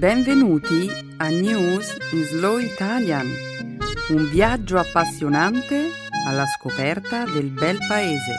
Benvenuti 0.00 0.88
a 1.18 1.28
News 1.28 1.94
in 2.12 2.24
Slow 2.24 2.56
Italian, 2.56 3.26
un 4.08 4.30
viaggio 4.30 4.78
appassionante 4.78 5.90
alla 6.26 6.46
scoperta 6.46 7.26
del 7.26 7.50
bel 7.50 7.76
paese. 7.86 8.38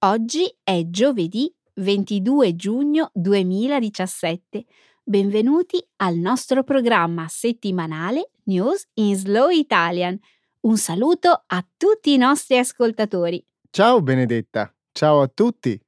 Oggi 0.00 0.56
è 0.64 0.82
giovedì 0.88 1.54
22 1.74 2.56
giugno 2.56 3.10
2017. 3.14 4.64
Benvenuti 5.04 5.80
al 5.98 6.16
nostro 6.16 6.64
programma 6.64 7.28
settimanale 7.28 8.32
News 8.48 8.86
in 8.94 9.16
Slow 9.16 9.50
Italian. 9.50 10.18
Un 10.60 10.76
saluto 10.76 11.44
a 11.46 11.66
tutti 11.76 12.12
i 12.12 12.16
nostri 12.16 12.58
ascoltatori. 12.58 13.44
Ciao 13.70 14.02
Benedetta, 14.02 14.74
ciao 14.92 15.20
a 15.20 15.28
tutti. 15.28 15.80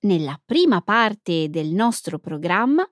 Nella 0.00 0.40
prima 0.44 0.80
parte 0.80 1.50
del 1.50 1.68
nostro 1.68 2.18
programma, 2.18 2.88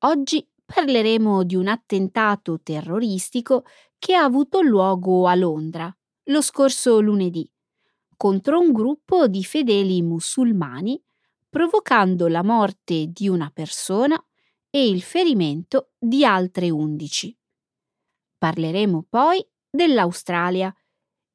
oggi 0.00 0.46
parleremo 0.64 1.44
di 1.44 1.54
un 1.54 1.68
attentato 1.68 2.60
terroristico 2.62 3.64
che 3.98 4.14
ha 4.14 4.24
avuto 4.24 4.60
luogo 4.60 5.26
a 5.26 5.34
Londra 5.34 5.94
lo 6.24 6.40
scorso 6.42 7.00
lunedì 7.00 7.48
contro 8.16 8.58
un 8.58 8.72
gruppo 8.72 9.28
di 9.28 9.44
fedeli 9.44 10.00
musulmani, 10.02 11.00
provocando 11.48 12.28
la 12.28 12.42
morte 12.42 13.08
di 13.08 13.28
una 13.28 13.50
persona 13.52 14.20
e 14.70 14.88
il 14.88 15.02
ferimento 15.02 15.90
di 15.98 16.24
altre 16.24 16.70
undici. 16.70 17.35
Parleremo 18.38 19.06
poi 19.08 19.44
dell'Australia, 19.70 20.74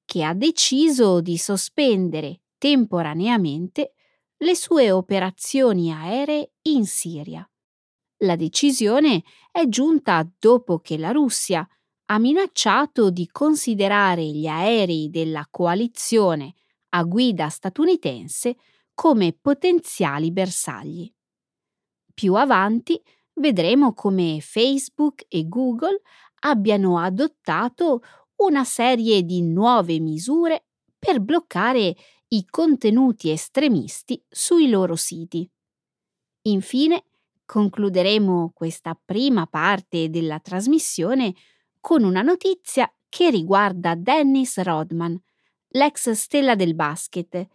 che 0.06 0.24
ha 0.24 0.34
deciso 0.34 1.22
di 1.22 1.38
sospendere 1.38 2.42
temporaneamente 2.58 3.94
le 4.38 4.56
sue 4.56 4.92
operazioni 4.92 5.92
aeree 5.92 6.54
in 6.64 6.86
Siria. 6.86 7.48
La 8.24 8.36
decisione 8.36 9.24
è 9.52 9.68
giunta 9.68 10.28
dopo 10.38 10.80
che 10.80 10.98
la 10.98 11.12
Russia 11.12 11.68
ha 12.06 12.20
minacciato 12.20 13.10
di 13.10 13.28
considerare 13.28 14.24
gli 14.24 14.48
aerei 14.48 15.10
della 15.10 15.48
coalizione 15.50 16.54
a 16.90 17.04
guida 17.04 17.48
statunitense 17.50 18.58
come 18.94 19.34
potenziali 19.34 20.32
bersagli. 20.32 21.12
Più 22.14 22.36
avanti 22.36 23.02
vedremo 23.36 23.94
come 23.94 24.40
Facebook 24.42 25.26
e 25.30 25.48
Google 25.48 26.02
abbiano 26.42 27.00
adottato 27.00 28.02
una 28.38 28.64
serie 28.64 29.24
di 29.24 29.42
nuove 29.42 30.00
misure 30.00 30.66
per 30.98 31.20
bloccare 31.20 31.96
i 32.30 32.46
contenuti 32.46 33.30
estremisti 33.30 34.24
sui 34.30 34.70
loro 34.70 34.96
siti. 34.96 35.50
Infine, 36.44 37.04
concluderemo 37.46 38.52
questa 38.54 39.00
prima 39.04 39.46
parte 39.46 40.10
della 40.10 40.40
trasmissione 40.40 41.34
con 41.80 42.04
una 42.04 42.22
notizia 42.22 42.92
che 43.10 43.30
riguarda 43.30 43.96
Dennis 43.96 44.58
Rodman, 44.62 45.20
l'ex 45.70 46.12
stella 46.12 46.56
del 46.56 46.76
basket, 46.76 47.46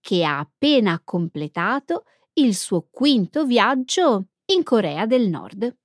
che 0.00 0.24
ha 0.24 0.38
appena 0.38 1.00
completato 1.02 2.04
il 2.34 2.54
suo 2.54 2.86
quinto 2.90 3.44
viaggio 3.46 4.28
in 4.46 4.62
Corea 4.62 5.06
del 5.06 5.28
Nord. 5.28 5.76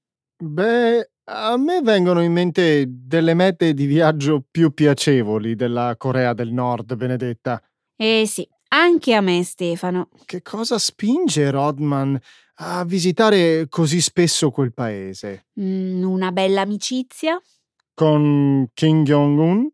Beh, 0.56 1.10
a 1.26 1.56
me 1.58 1.82
vengono 1.82 2.22
in 2.22 2.32
mente 2.32 2.86
delle 2.88 3.34
mete 3.34 3.74
di 3.74 3.86
viaggio 3.86 4.44
più 4.50 4.74
piacevoli 4.74 5.56
della 5.56 5.96
Corea 5.98 6.34
del 6.34 6.52
Nord, 6.52 6.96
Benedetta. 6.96 7.62
Eh 7.96 8.26
sì, 8.28 8.48
anche 8.70 9.14
a 9.14 9.22
me, 9.22 9.44
Stefano. 9.44 10.10
Che 10.26 10.42
cosa 10.42 10.78
spinge 10.78 11.50
Rodman 11.50 12.20
a 12.56 12.84
visitare 12.84 13.68
così 13.70 14.02
spesso 14.02 14.52
quel 14.52 14.74
paese? 14.74 15.48
Mm, 15.60 16.04
una 16.04 16.32
bella 16.32 16.62
amicizia? 16.62 17.42
Con 17.94 18.68
Kim 18.74 19.04
Jong-un? 19.04 19.70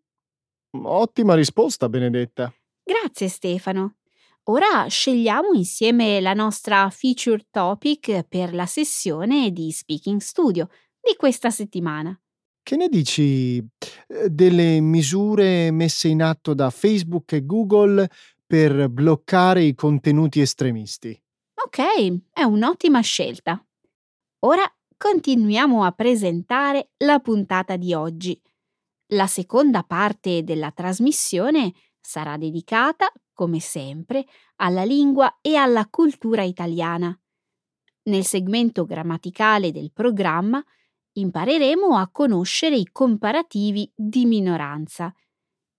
Ottima 0.84 1.34
risposta, 1.34 1.90
Benedetta. 1.90 2.54
Grazie, 2.84 3.28
Stefano. 3.28 3.96
Ora 4.44 4.88
scegliamo 4.88 5.54
insieme 5.54 6.20
la 6.20 6.34
nostra 6.34 6.90
feature 6.90 7.46
topic 7.52 8.24
per 8.28 8.54
la 8.54 8.66
sessione 8.66 9.52
di 9.52 9.72
Speaking 9.72 10.20
Studio 10.20 10.70
di 11.02 11.16
questa 11.16 11.50
settimana. 11.50 12.20
Che 12.62 12.76
ne 12.76 12.88
dici 12.88 13.58
eh, 13.58 14.30
delle 14.30 14.80
misure 14.80 15.72
messe 15.72 16.08
in 16.08 16.22
atto 16.22 16.54
da 16.54 16.70
Facebook 16.70 17.32
e 17.34 17.46
Google 17.46 18.10
per 18.46 18.90
bloccare 18.90 19.64
i 19.64 19.74
contenuti 19.74 20.42
estremisti? 20.42 21.20
Ok, 21.66 22.22
è 22.32 22.44
un'ottima 22.44 23.02
scelta. 23.02 23.64
Ora 24.42 24.64
continuiamo 24.98 25.84
a 25.84 25.92
presentare 25.92 26.92
la 26.98 27.20
puntata 27.20 27.76
di 27.76 27.94
oggi. 27.94 28.40
La 29.14 29.28
seconda 29.28 29.84
parte 29.84 30.44
della 30.44 30.72
trasmissione 30.72 31.74
sarà 32.00 32.38
dedicata, 32.38 33.12
come 33.34 33.60
sempre, 33.60 34.26
alla 34.58 34.84
lingua 34.84 35.40
e 35.42 35.56
alla 35.56 35.88
cultura 35.90 36.44
italiana. 36.44 37.18
Nel 38.04 38.26
segmento 38.26 38.86
grammaticale 38.86 39.72
del 39.72 39.92
programma 39.92 40.64
impareremo 41.14 41.98
a 41.98 42.10
conoscere 42.10 42.76
i 42.76 42.90
comparativi 42.92 43.92
di 43.96 44.26
minoranza. 44.26 45.14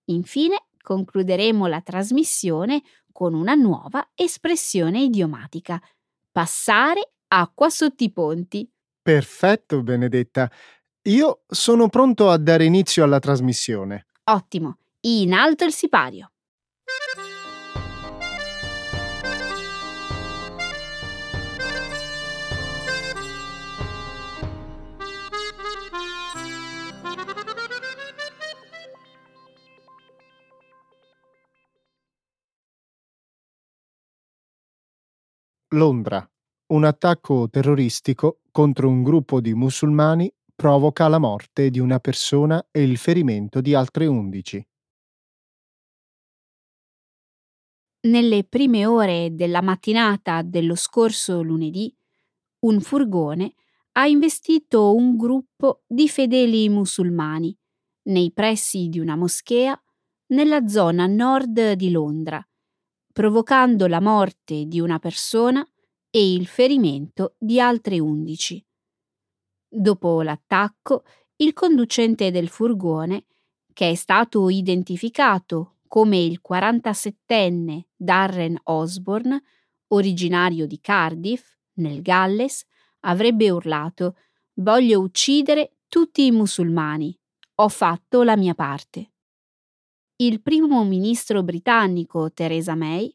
Infine 0.05 0.65
concluderemo 0.81 1.67
la 1.67 1.81
trasmissione 1.81 2.81
con 3.11 3.33
una 3.33 3.53
nuova 3.53 4.09
espressione 4.15 5.01
idiomatica. 5.01 5.81
Passare 6.31 7.13
acqua 7.27 7.69
sotto 7.69 8.03
i 8.03 8.11
ponti. 8.11 8.69
Perfetto, 9.01 9.81
Benedetta. 9.81 10.51
Io 11.03 11.43
sono 11.47 11.89
pronto 11.89 12.29
a 12.29 12.37
dare 12.37 12.65
inizio 12.65 13.03
alla 13.03 13.19
trasmissione. 13.19 14.05
Ottimo. 14.25 14.77
In 15.01 15.33
alto 15.33 15.65
il 15.65 15.73
sipario. 15.73 16.30
Londra. 35.73 36.29
Un 36.73 36.83
attacco 36.83 37.47
terroristico 37.49 38.41
contro 38.51 38.89
un 38.89 39.03
gruppo 39.03 39.39
di 39.39 39.53
musulmani 39.53 40.29
provoca 40.53 41.07
la 41.07 41.17
morte 41.17 41.69
di 41.69 41.79
una 41.79 41.99
persona 41.99 42.67
e 42.71 42.83
il 42.83 42.97
ferimento 42.97 43.61
di 43.61 43.73
altre 43.73 44.05
11. 44.05 44.67
Nelle 48.01 48.43
prime 48.43 48.85
ore 48.85 49.29
della 49.31 49.61
mattinata 49.61 50.41
dello 50.41 50.75
scorso 50.75 51.41
lunedì, 51.41 51.95
un 52.65 52.81
furgone 52.81 53.53
ha 53.93 54.07
investito 54.07 54.93
un 54.93 55.15
gruppo 55.15 55.83
di 55.87 56.09
fedeli 56.09 56.67
musulmani 56.67 57.55
nei 58.03 58.31
pressi 58.33 58.89
di 58.89 58.99
una 58.99 59.15
moschea 59.15 59.79
nella 60.27 60.67
zona 60.67 61.05
nord 61.07 61.73
di 61.73 61.91
Londra, 61.91 62.45
provocando 63.21 63.85
la 63.85 64.01
morte 64.01 64.65
di 64.65 64.79
una 64.79 64.97
persona 64.97 65.63
e 66.09 66.33
il 66.33 66.47
ferimento 66.47 67.35
di 67.37 67.59
altre 67.59 67.99
11. 67.99 68.65
Dopo 69.69 70.23
l'attacco, 70.23 71.03
il 71.35 71.53
conducente 71.53 72.31
del 72.31 72.49
furgone, 72.49 73.25
che 73.73 73.91
è 73.91 73.93
stato 73.93 74.49
identificato 74.49 75.81
come 75.87 76.17
il 76.17 76.41
47enne 76.43 77.81
Darren 77.95 78.59
Osborne, 78.63 79.43
originario 79.89 80.65
di 80.65 80.79
Cardiff, 80.81 81.57
nel 81.73 82.01
Galles, 82.01 82.65
avrebbe 83.01 83.51
urlato 83.51 84.15
Voglio 84.53 84.99
uccidere 84.99 85.75
tutti 85.87 86.25
i 86.25 86.31
musulmani. 86.31 87.15
Ho 87.57 87.69
fatto 87.69 88.23
la 88.23 88.35
mia 88.35 88.55
parte. 88.55 89.10
Il 90.21 90.39
primo 90.43 90.83
ministro 90.83 91.41
britannico 91.41 92.31
Theresa 92.31 92.75
May 92.75 93.11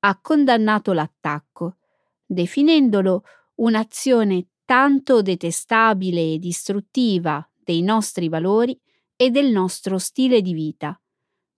ha 0.00 0.20
condannato 0.20 0.92
l'attacco, 0.92 1.78
definendolo 2.26 3.22
un'azione 3.54 4.48
tanto 4.66 5.22
detestabile 5.22 6.34
e 6.34 6.38
distruttiva 6.38 7.42
dei 7.56 7.80
nostri 7.80 8.28
valori 8.28 8.78
e 9.16 9.30
del 9.30 9.50
nostro 9.50 9.96
stile 9.96 10.42
di 10.42 10.52
vita, 10.52 11.00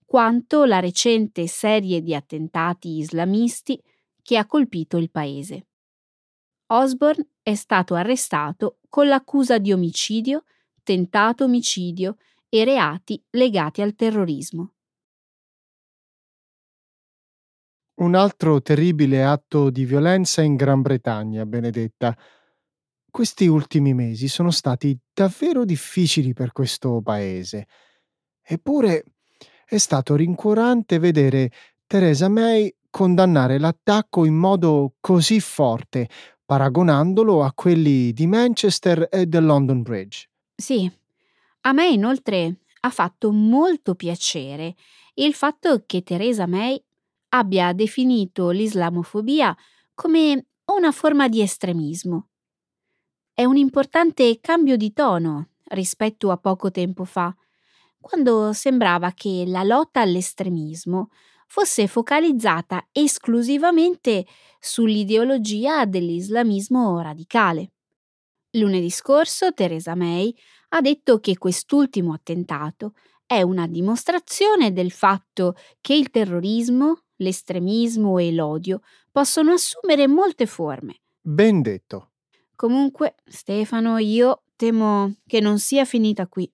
quanto 0.05 0.65
la 0.67 0.79
recente 0.79 1.49
serie 1.49 2.01
di 2.01 2.15
attentati 2.15 2.99
islamisti 2.99 3.83
che 4.23 4.37
ha 4.37 4.47
colpito 4.47 4.99
il 4.99 5.11
paese. 5.11 5.67
Osborne 6.67 7.27
è 7.43 7.57
stato 7.57 7.97
arrestato 7.97 8.79
con 8.89 9.09
l'accusa 9.09 9.59
di 9.59 9.73
omicidio, 9.73 10.45
tentato 10.85 11.43
omicidio 11.43 12.19
e 12.49 12.63
reati 12.63 13.21
legati 13.31 13.83
al 13.83 13.97
terrorismo. 13.97 14.72
Un 18.03 18.17
altro 18.17 18.61
terribile 18.61 19.23
atto 19.23 19.71
di 19.71 19.85
violenza 19.85 20.43
in 20.43 20.57
Gran 20.57 20.83
Bretagna, 20.83 21.47
Benedetta. 21.47 22.19
Questi 23.09 23.47
ultimi 23.47 23.95
mesi 23.95 24.27
sono 24.27 24.51
stati 24.51 24.99
davvero 25.15 25.65
difficili 25.65 26.33
per 26.33 26.51
questo 26.51 27.01
paese. 27.01 27.69
Eppure 28.43 29.05
è 29.65 29.79
stato 29.79 30.17
rincuorante 30.17 30.99
vedere 30.99 31.53
Theresa 31.87 32.29
May 32.29 32.75
condannare 32.91 33.61
l'attacco 33.61 34.25
in 34.25 34.35
modo 34.35 34.95
così 34.99 35.39
forte, 35.39 36.09
paragonandolo 36.45 37.45
a 37.45 37.53
quelli 37.53 38.13
di 38.13 38.27
Manchester 38.27 39.07
e 39.13 39.27
del 39.27 39.45
London 39.45 39.81
Bridge. 39.83 40.29
Sì, 40.57 40.91
a 41.61 41.73
me 41.73 41.87
inoltre 41.87 42.63
ha 42.81 42.91
fatto 42.91 43.31
molto 43.31 43.95
piacere 43.95 44.75
il 45.15 45.35
fatto 45.35 45.85
che 45.87 46.03
Theresa 46.03 46.49
May 46.49 46.83
abbia 47.35 47.73
definito 47.73 48.51
l'islamofobia 48.51 49.57
come 49.95 50.47
una 50.67 50.93
forma 50.93 51.29
di 51.29 51.41
estremismo. 51.41 52.29
È 53.33 53.45
un 53.45 53.57
importante 53.57 54.39
cambio 54.41 54.77
di 54.77 54.93
tono 54.93 55.49
rispetto 55.69 56.31
a 56.31 56.37
poco 56.37 56.71
tempo 56.71 57.05
fa, 57.05 57.35
quando 57.99 58.53
sembrava 58.53 59.13
che 59.13 59.45
la 59.47 59.63
lotta 59.63 60.01
all'estremismo 60.01 61.09
fosse 61.47 61.87
focalizzata 61.87 62.89
esclusivamente 62.93 64.27
sull'ideologia 64.59 65.85
dell'islamismo 65.87 67.01
radicale. 67.01 67.73
Lunedì 68.53 68.91
scorso 68.91 69.53
Theresa 69.53 69.95
May 69.95 70.35
ha 70.71 70.81
detto 70.81 71.21
che 71.21 71.39
quest'ultimo 71.39 72.13
attentato 72.13 72.95
è 73.25 73.41
una 73.41 73.67
dimostrazione 73.67 74.73
del 74.73 74.91
fatto 74.91 75.55
che 75.81 75.95
il 75.95 76.11
terrorismo, 76.11 77.02
l'estremismo 77.17 78.19
e 78.19 78.33
l'odio 78.33 78.81
possono 79.11 79.53
assumere 79.53 80.07
molte 80.07 80.47
forme. 80.47 81.01
Ben 81.21 81.63
detto. 81.63 82.11
Comunque, 82.55 83.17
Stefano, 83.25 83.99
io 83.99 84.45
temo 84.57 85.17
che 85.27 85.41
non 85.41 85.59
sia 85.59 85.85
finita 85.85 86.27
qui. 86.27 86.51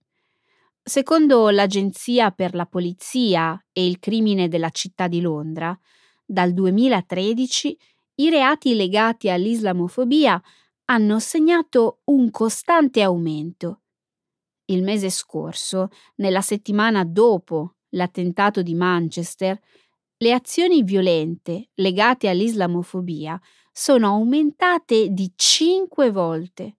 Secondo 0.82 1.50
l'Agenzia 1.50 2.30
per 2.30 2.54
la 2.54 2.64
Polizia 2.64 3.62
e 3.72 3.86
il 3.86 3.98
crimine 3.98 4.48
della 4.48 4.70
città 4.70 5.06
di 5.06 5.20
Londra, 5.20 5.78
dal 6.24 6.52
2013 6.54 7.78
i 8.16 8.30
reati 8.30 8.74
legati 8.74 9.28
all'islamofobia 9.28 10.40
hanno 10.86 11.18
segnato 11.18 12.00
un 12.04 12.30
costante 12.30 13.02
aumento. 13.02 13.82
Il 14.66 14.82
mese 14.82 15.10
scorso, 15.10 15.88
nella 16.16 16.40
settimana 16.40 17.04
dopo 17.04 17.74
l'attentato 17.90 18.62
di 18.62 18.74
Manchester, 18.74 19.58
le 20.18 20.32
azioni 20.32 20.82
violente 20.82 21.68
legate 21.74 22.28
all'islamofobia 22.28 23.40
sono 23.72 24.08
aumentate 24.08 25.08
di 25.10 25.32
cinque 25.36 26.10
volte. 26.10 26.78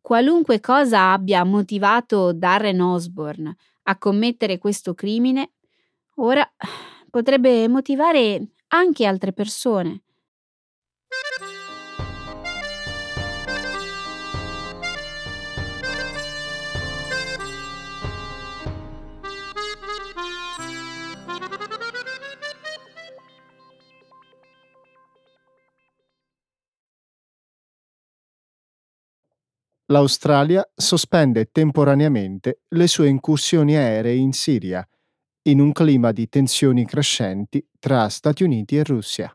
Qualunque 0.00 0.60
cosa 0.60 1.12
abbia 1.12 1.44
motivato 1.44 2.32
Darren 2.32 2.80
Osborne 2.80 3.56
a 3.84 3.96
commettere 3.96 4.58
questo 4.58 4.94
crimine, 4.94 5.52
ora 6.16 6.46
potrebbe 7.10 7.66
motivare 7.68 8.48
anche 8.68 9.06
altre 9.06 9.32
persone. 9.32 10.02
L'Australia 29.90 30.70
sospende 30.74 31.50
temporaneamente 31.50 32.60
le 32.68 32.86
sue 32.86 33.08
incursioni 33.08 33.74
aeree 33.74 34.16
in 34.16 34.32
Siria, 34.34 34.86
in 35.44 35.60
un 35.60 35.72
clima 35.72 36.12
di 36.12 36.28
tensioni 36.28 36.84
crescenti 36.84 37.66
tra 37.78 38.06
Stati 38.10 38.42
Uniti 38.42 38.76
e 38.76 38.84
Russia. 38.84 39.34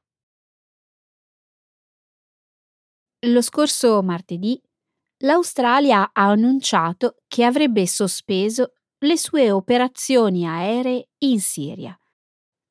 Lo 3.26 3.42
scorso 3.42 4.04
martedì 4.04 4.62
l'Australia 5.24 6.12
ha 6.14 6.30
annunciato 6.30 7.16
che 7.28 7.46
avrebbe 7.46 7.88
sospeso 7.88 8.74
le 9.00 9.18
sue 9.18 9.50
operazioni 9.50 10.46
aeree 10.46 11.10
in 11.20 11.40
Siria. 11.40 11.98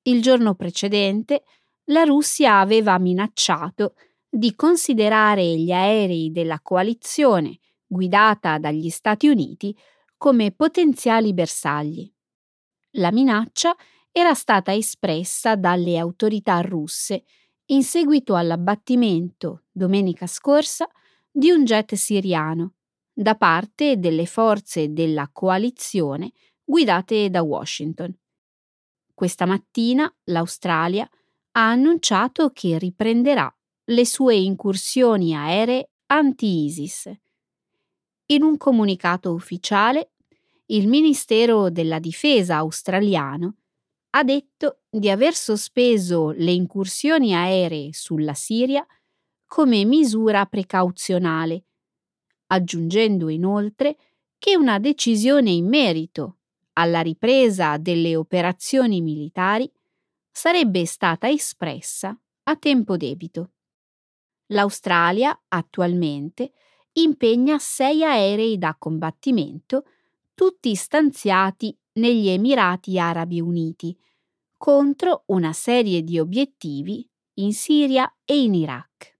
Il 0.02 0.22
giorno 0.22 0.54
precedente 0.54 1.42
la 1.86 2.04
Russia 2.04 2.60
aveva 2.60 2.96
minacciato 2.98 3.96
di 4.28 4.54
considerare 4.54 5.44
gli 5.56 5.72
aerei 5.72 6.30
della 6.30 6.60
coalizione 6.60 7.58
guidata 7.92 8.56
dagli 8.58 8.88
Stati 8.88 9.28
Uniti, 9.28 9.76
come 10.16 10.50
potenziali 10.50 11.34
bersagli. 11.34 12.10
La 12.92 13.12
minaccia 13.12 13.76
era 14.10 14.32
stata 14.32 14.72
espressa 14.74 15.56
dalle 15.56 15.98
autorità 15.98 16.60
russe 16.60 17.24
in 17.66 17.82
seguito 17.82 18.34
all'abbattimento, 18.34 19.64
domenica 19.70 20.26
scorsa, 20.26 20.88
di 21.30 21.50
un 21.50 21.64
jet 21.64 21.94
siriano 21.94 22.74
da 23.12 23.34
parte 23.36 23.98
delle 23.98 24.26
forze 24.26 24.92
della 24.92 25.28
coalizione 25.30 26.32
guidate 26.64 27.28
da 27.28 27.42
Washington. 27.42 28.14
Questa 29.14 29.44
mattina 29.44 30.10
l'Australia 30.24 31.08
ha 31.52 31.70
annunciato 31.70 32.50
che 32.50 32.78
riprenderà 32.78 33.54
le 33.84 34.06
sue 34.06 34.36
incursioni 34.36 35.34
aeree 35.34 35.90
anti-ISIS 36.06 37.10
in 38.26 38.42
un 38.42 38.56
comunicato 38.56 39.32
ufficiale, 39.32 40.12
il 40.66 40.88
Ministero 40.88 41.70
della 41.70 41.98
Difesa 41.98 42.56
australiano 42.56 43.56
ha 44.10 44.24
detto 44.24 44.80
di 44.88 45.10
aver 45.10 45.34
sospeso 45.34 46.30
le 46.30 46.52
incursioni 46.52 47.34
aeree 47.34 47.92
sulla 47.92 48.34
Siria 48.34 48.86
come 49.46 49.84
misura 49.84 50.46
precauzionale, 50.46 51.64
aggiungendo 52.48 53.28
inoltre 53.28 53.96
che 54.38 54.56
una 54.56 54.78
decisione 54.78 55.50
in 55.50 55.68
merito 55.68 56.38
alla 56.74 57.00
ripresa 57.00 57.76
delle 57.76 58.16
operazioni 58.16 59.00
militari 59.00 59.70
sarebbe 60.30 60.86
stata 60.86 61.28
espressa 61.28 62.18
a 62.44 62.56
tempo 62.56 62.96
debito. 62.96 63.52
L'Australia 64.46 65.38
attualmente 65.48 66.52
impegna 66.94 67.58
sei 67.58 68.04
aerei 68.04 68.58
da 68.58 68.74
combattimento, 68.78 69.84
tutti 70.34 70.74
stanziati 70.74 71.76
negli 71.94 72.28
Emirati 72.28 72.98
Arabi 72.98 73.40
Uniti, 73.40 73.96
contro 74.56 75.24
una 75.26 75.52
serie 75.52 76.02
di 76.02 76.18
obiettivi 76.18 77.08
in 77.34 77.52
Siria 77.52 78.12
e 78.24 78.42
in 78.42 78.54
Iraq. 78.54 79.16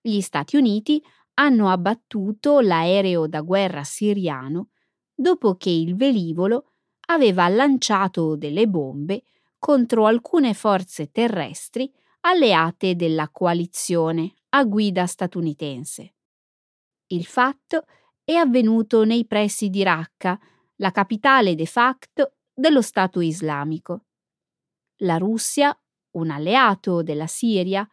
Gli 0.00 0.20
Stati 0.20 0.56
Uniti 0.56 1.02
hanno 1.34 1.70
abbattuto 1.70 2.60
l'aereo 2.60 3.26
da 3.26 3.40
guerra 3.40 3.84
siriano 3.84 4.68
dopo 5.14 5.56
che 5.56 5.70
il 5.70 5.94
velivolo 5.96 6.72
aveva 7.06 7.48
lanciato 7.48 8.36
delle 8.36 8.66
bombe 8.66 9.24
contro 9.58 10.06
alcune 10.06 10.54
forze 10.54 11.10
terrestri 11.10 11.92
alleate 12.20 12.96
della 12.96 13.28
coalizione 13.30 14.34
a 14.50 14.64
guida 14.64 15.06
statunitense. 15.06 16.14
Il 17.12 17.24
fatto 17.24 17.86
è 18.22 18.34
avvenuto 18.34 19.02
nei 19.04 19.26
pressi 19.26 19.68
di 19.68 19.82
Raqqa, 19.82 20.38
la 20.76 20.92
capitale 20.92 21.56
de 21.56 21.66
facto 21.66 22.34
dello 22.54 22.82
Stato 22.82 23.20
islamico. 23.20 24.04
La 24.98 25.16
Russia, 25.16 25.76
un 26.12 26.30
alleato 26.30 27.02
della 27.02 27.26
Siria, 27.26 27.88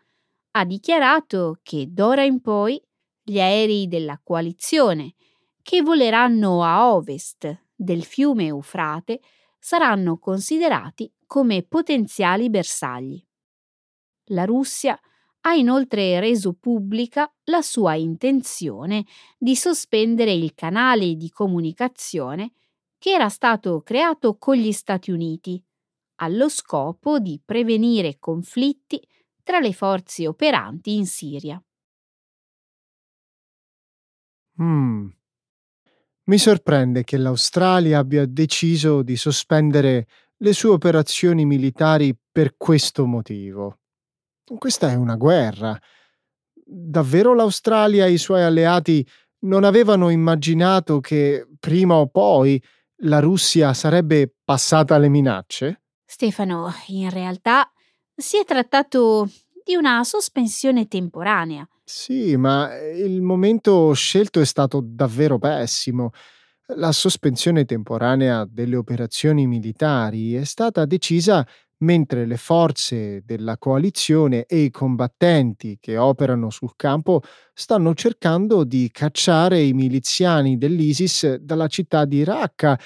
ha 0.52 0.66
dichiarato 0.66 1.60
che 1.64 1.88
d'ora 1.90 2.24
in 2.24 2.42
poi 2.42 2.80
gli 3.24 3.40
aerei 3.40 3.88
della 3.88 4.20
coalizione 4.24 5.16
che 5.64 5.82
voleranno 5.82 6.64
a 6.64 6.94
ovest 6.94 7.70
del 7.74 8.04
fiume 8.04 8.46
Eufrate 8.46 9.20
saranno 9.58 10.20
considerati 10.20 11.12
come 11.26 11.64
potenziali 11.64 12.52
bersagli. 12.52 13.20
La 14.26 14.46
Russia 14.46 15.00
ha 15.48 15.54
inoltre 15.54 16.20
reso 16.20 16.54
pubblica 16.54 17.34
la 17.46 17.62
sua 17.62 17.96
intenzione 17.96 19.06
di 19.38 19.56
sospendere 19.56 20.34
il 20.34 20.54
canale 20.54 21.16
di 21.16 21.30
comunicazione 21.30 22.52
che 22.98 23.12
era 23.12 23.30
stato 23.30 23.82
creato 23.82 24.38
con 24.38 24.56
gli 24.56 24.74
Stati 24.74 25.10
Uniti, 25.10 25.64
allo 26.16 26.50
scopo 26.50 27.20
di 27.20 27.40
prevenire 27.44 28.18
conflitti 28.20 29.00
tra 29.42 29.60
le 29.60 29.72
forze 29.72 30.28
operanti 30.28 30.96
in 30.96 31.06
Siria. 31.06 31.64
Mm. 34.62 35.08
Mi 36.26 36.38
sorprende 36.38 37.06
che 37.06 37.16
l'Australia 37.16 38.00
abbia 38.00 38.26
deciso 38.26 39.02
di 39.02 39.16
sospendere 39.16 40.08
le 40.38 40.52
sue 40.52 40.72
operazioni 40.72 41.46
militari 41.46 42.14
per 42.30 42.58
questo 42.58 43.06
motivo. 43.06 43.78
Questa 44.58 44.90
è 44.90 44.96
una 44.96 45.16
guerra. 45.16 45.78
Davvero 46.54 47.34
l'Australia 47.34 48.06
e 48.06 48.12
i 48.12 48.18
suoi 48.18 48.44
alleati 48.44 49.06
non 49.40 49.64
avevano 49.64 50.10
immaginato 50.10 51.00
che 51.00 51.48
prima 51.60 51.96
o 51.96 52.08
poi 52.08 52.62
la 53.02 53.20
Russia 53.20 53.74
sarebbe 53.74 54.34
passata 54.44 54.96
alle 54.96 55.10
minacce? 55.10 55.82
Stefano, 56.06 56.74
in 56.88 57.10
realtà 57.10 57.72
si 58.16 58.38
è 58.38 58.46
trattato 58.46 59.30
di 59.64 59.76
una 59.76 60.04
sospensione 60.04 60.88
temporanea. 60.88 61.68
Sì, 61.84 62.36
ma 62.38 62.76
il 62.76 63.22
momento 63.22 63.94
scelto 63.94 64.40
è 64.40 64.46
stato 64.46 64.82
davvero 64.84 65.38
pessimo. 65.38 66.12
La 66.76 66.92
sospensione 66.92 67.66
temporanea 67.66 68.46
delle 68.46 68.76
operazioni 68.76 69.48
militari 69.48 70.34
è 70.34 70.44
stata 70.44 70.86
decisa 70.86 71.46
mentre 71.80 72.26
le 72.26 72.38
forze 72.38 73.22
della 73.24 73.58
coalizione 73.58 74.46
e 74.46 74.60
i 74.60 74.72
combattenti 74.72 75.78
che 75.80 75.98
operano 75.98 76.50
sul 76.50 76.74
campo 76.76 77.22
stanno 77.54 77.94
cercando 77.94 78.64
di 78.64 78.90
cacciare 78.92 79.62
i 79.62 79.74
miliziani 79.74 80.58
dell'ISIS 80.58 81.36
dalla 81.36 81.68
città 81.68 82.06
di 82.06 82.24
Raqqa, 82.24 82.80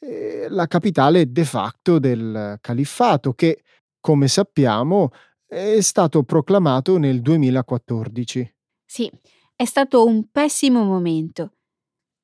eh, 0.00 0.46
la 0.48 0.66
capitale 0.66 1.30
de 1.30 1.44
facto 1.44 1.98
del 1.98 2.56
califfato, 2.60 3.34
che, 3.34 3.62
come 4.00 4.28
sappiamo, 4.28 5.10
è 5.46 5.80
stato 5.80 6.22
proclamato 6.22 6.98
nel 6.98 7.20
2014. 7.20 8.54
Sì, 8.84 9.10
è 9.56 9.64
stato 9.64 10.04
un 10.04 10.28
pessimo 10.30 10.84
momento. 10.84 11.52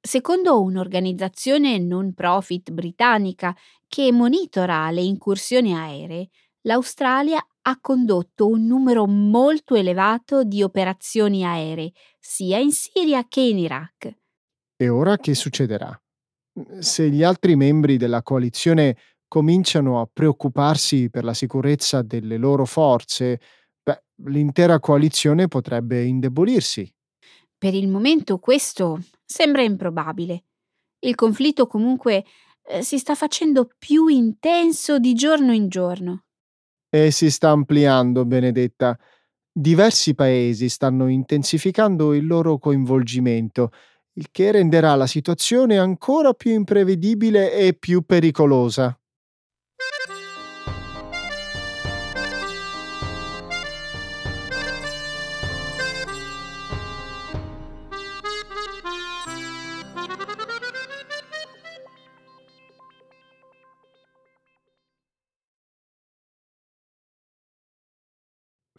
Secondo 0.00 0.60
un'organizzazione 0.60 1.78
non 1.78 2.12
profit 2.12 2.70
britannica 2.70 3.56
che 3.94 4.10
monitora 4.10 4.90
le 4.90 5.02
incursioni 5.02 5.72
aeree, 5.72 6.28
l'Australia 6.62 7.38
ha 7.62 7.78
condotto 7.80 8.48
un 8.48 8.66
numero 8.66 9.06
molto 9.06 9.76
elevato 9.76 10.42
di 10.42 10.64
operazioni 10.64 11.44
aeree, 11.44 11.92
sia 12.18 12.58
in 12.58 12.72
Siria 12.72 13.24
che 13.28 13.42
in 13.42 13.58
Iraq. 13.58 14.16
E 14.74 14.88
ora 14.88 15.16
che 15.16 15.36
succederà? 15.36 15.96
Se 16.80 17.08
gli 17.08 17.22
altri 17.22 17.54
membri 17.54 17.96
della 17.96 18.24
coalizione 18.24 18.96
cominciano 19.28 20.00
a 20.00 20.08
preoccuparsi 20.12 21.08
per 21.08 21.22
la 21.22 21.32
sicurezza 21.32 22.02
delle 22.02 22.36
loro 22.36 22.64
forze, 22.64 23.38
beh, 23.80 24.02
l'intera 24.24 24.80
coalizione 24.80 25.46
potrebbe 25.46 26.02
indebolirsi. 26.02 26.92
Per 27.56 27.72
il 27.72 27.86
momento 27.86 28.38
questo 28.38 28.98
sembra 29.24 29.62
improbabile. 29.62 30.46
Il 30.98 31.14
conflitto 31.14 31.68
comunque 31.68 32.24
eh, 32.66 32.82
si 32.82 32.98
sta 32.98 33.14
facendo 33.14 33.68
più 33.78 34.06
intenso 34.06 34.98
di 34.98 35.14
giorno 35.14 35.52
in 35.52 35.68
giorno. 35.68 36.24
E 36.88 37.10
si 37.10 37.30
sta 37.30 37.50
ampliando, 37.50 38.24
Benedetta. 38.24 38.98
Diversi 39.52 40.14
paesi 40.14 40.68
stanno 40.68 41.08
intensificando 41.08 42.14
il 42.14 42.26
loro 42.26 42.58
coinvolgimento, 42.58 43.70
il 44.14 44.28
che 44.30 44.52
renderà 44.52 44.94
la 44.94 45.06
situazione 45.06 45.78
ancora 45.78 46.32
più 46.34 46.52
imprevedibile 46.52 47.52
e 47.52 47.74
più 47.74 48.02
pericolosa. 48.02 48.98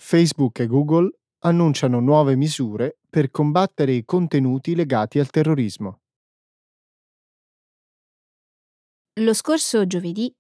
Facebook 0.08 0.60
e 0.60 0.68
Google 0.68 1.10
annunciano 1.40 2.00
nuove 2.00 2.36
misure 2.36 3.00
per 3.10 3.32
combattere 3.32 3.92
i 3.92 4.06
contenuti 4.06 4.76
legati 4.76 5.18
al 5.18 5.32
terrorismo. 5.32 6.02
Lo 9.22 9.34
scorso 9.34 9.88
giovedì 9.88 10.32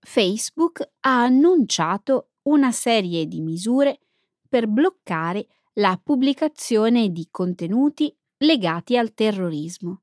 Facebook 0.00 0.80
ha 0.80 1.22
annunciato 1.22 2.30
una 2.48 2.72
serie 2.72 3.26
di 3.26 3.40
misure 3.40 4.00
per 4.48 4.66
bloccare 4.66 5.46
la 5.74 5.96
pubblicazione 6.02 7.10
di 7.10 7.28
contenuti 7.30 8.12
legati 8.38 8.96
al 8.96 9.14
terrorismo. 9.14 10.02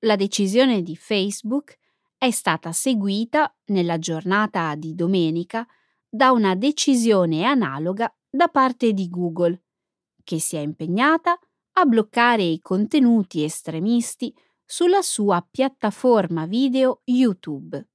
La 0.00 0.16
decisione 0.16 0.82
di 0.82 0.96
Facebook 0.96 1.78
è 2.18 2.32
stata 2.32 2.72
seguita 2.72 3.56
nella 3.66 4.00
giornata 4.00 4.74
di 4.74 4.96
domenica 4.96 5.64
da 6.14 6.30
una 6.30 6.54
decisione 6.54 7.44
analoga 7.44 8.14
da 8.28 8.48
parte 8.48 8.92
di 8.92 9.08
Google, 9.08 9.62
che 10.22 10.38
si 10.40 10.56
è 10.56 10.60
impegnata 10.60 11.38
a 11.78 11.84
bloccare 11.86 12.42
i 12.42 12.60
contenuti 12.60 13.42
estremisti 13.42 14.34
sulla 14.62 15.00
sua 15.00 15.46
piattaforma 15.50 16.44
video 16.44 17.00
YouTube. 17.04 17.88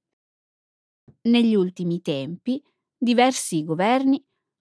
Negli 1.28 1.54
ultimi 1.54 2.00
tempi, 2.00 2.60
diversi 2.96 3.62
governi 3.62 4.20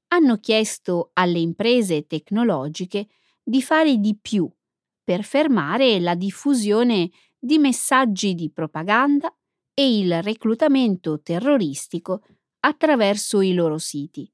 hanno 0.10 0.38
chiesto 0.38 1.10
alle 1.14 1.40
imprese 1.40 2.06
tecnologiche 2.06 3.08
di 3.44 3.64
fare 3.64 3.98
di 3.98 4.16
più 4.22 4.48
per 5.04 5.24
fermare 5.24 6.00
la 6.00 6.14
diffusione 6.14 7.10
di 7.40 7.58
messaggi 7.58 8.36
di 8.36 8.52
propaganda 8.52 9.36
e 9.74 9.98
il 9.98 10.22
reclutamento 10.22 11.22
terroristico 11.22 12.22
attraverso 12.60 13.42
i 13.42 13.54
loro 13.54 13.78
siti. 13.78 14.30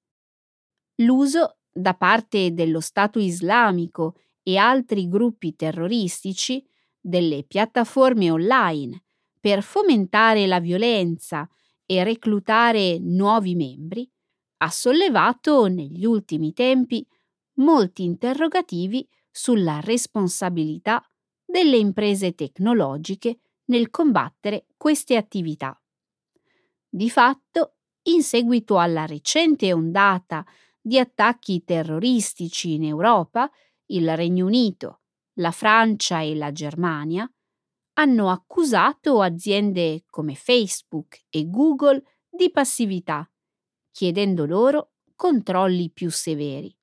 L'uso 0.97 1.57
da 1.71 1.93
parte 1.95 2.53
dello 2.53 2.79
Stato 2.79 3.19
islamico 3.19 4.15
e 4.43 4.57
altri 4.57 5.07
gruppi 5.07 5.55
terroristici 5.55 6.63
delle 6.99 7.43
piattaforme 7.43 8.29
online 8.29 9.03
per 9.39 9.63
fomentare 9.63 10.45
la 10.45 10.59
violenza 10.59 11.47
e 11.85 12.03
reclutare 12.03 12.97
nuovi 12.99 13.55
membri 13.55 14.09
ha 14.57 14.69
sollevato 14.69 15.65
negli 15.67 16.05
ultimi 16.05 16.53
tempi 16.53 17.05
molti 17.55 18.03
interrogativi 18.03 19.07
sulla 19.29 19.79
responsabilità 19.81 21.03
delle 21.43 21.77
imprese 21.77 22.33
tecnologiche 22.33 23.39
nel 23.65 23.89
combattere 23.89 24.67
queste 24.77 25.17
attività. 25.17 25.77
Di 26.89 27.09
fatto, 27.09 27.72
in 28.03 28.23
seguito 28.23 28.79
alla 28.79 29.05
recente 29.05 29.71
ondata 29.71 30.45
di 30.81 30.99
attacchi 30.99 31.63
terroristici 31.63 32.73
in 32.73 32.83
Europa, 32.83 33.49
il 33.87 34.15
Regno 34.15 34.45
Unito, 34.45 35.01
la 35.35 35.51
Francia 35.51 36.21
e 36.21 36.35
la 36.35 36.51
Germania 36.51 37.29
hanno 37.93 38.29
accusato 38.29 39.21
aziende 39.21 40.03
come 40.09 40.35
Facebook 40.35 41.25
e 41.29 41.49
Google 41.49 42.03
di 42.29 42.49
passività, 42.51 43.29
chiedendo 43.91 44.45
loro 44.45 44.93
controlli 45.15 45.91
più 45.91 46.09
severi. 46.09 46.75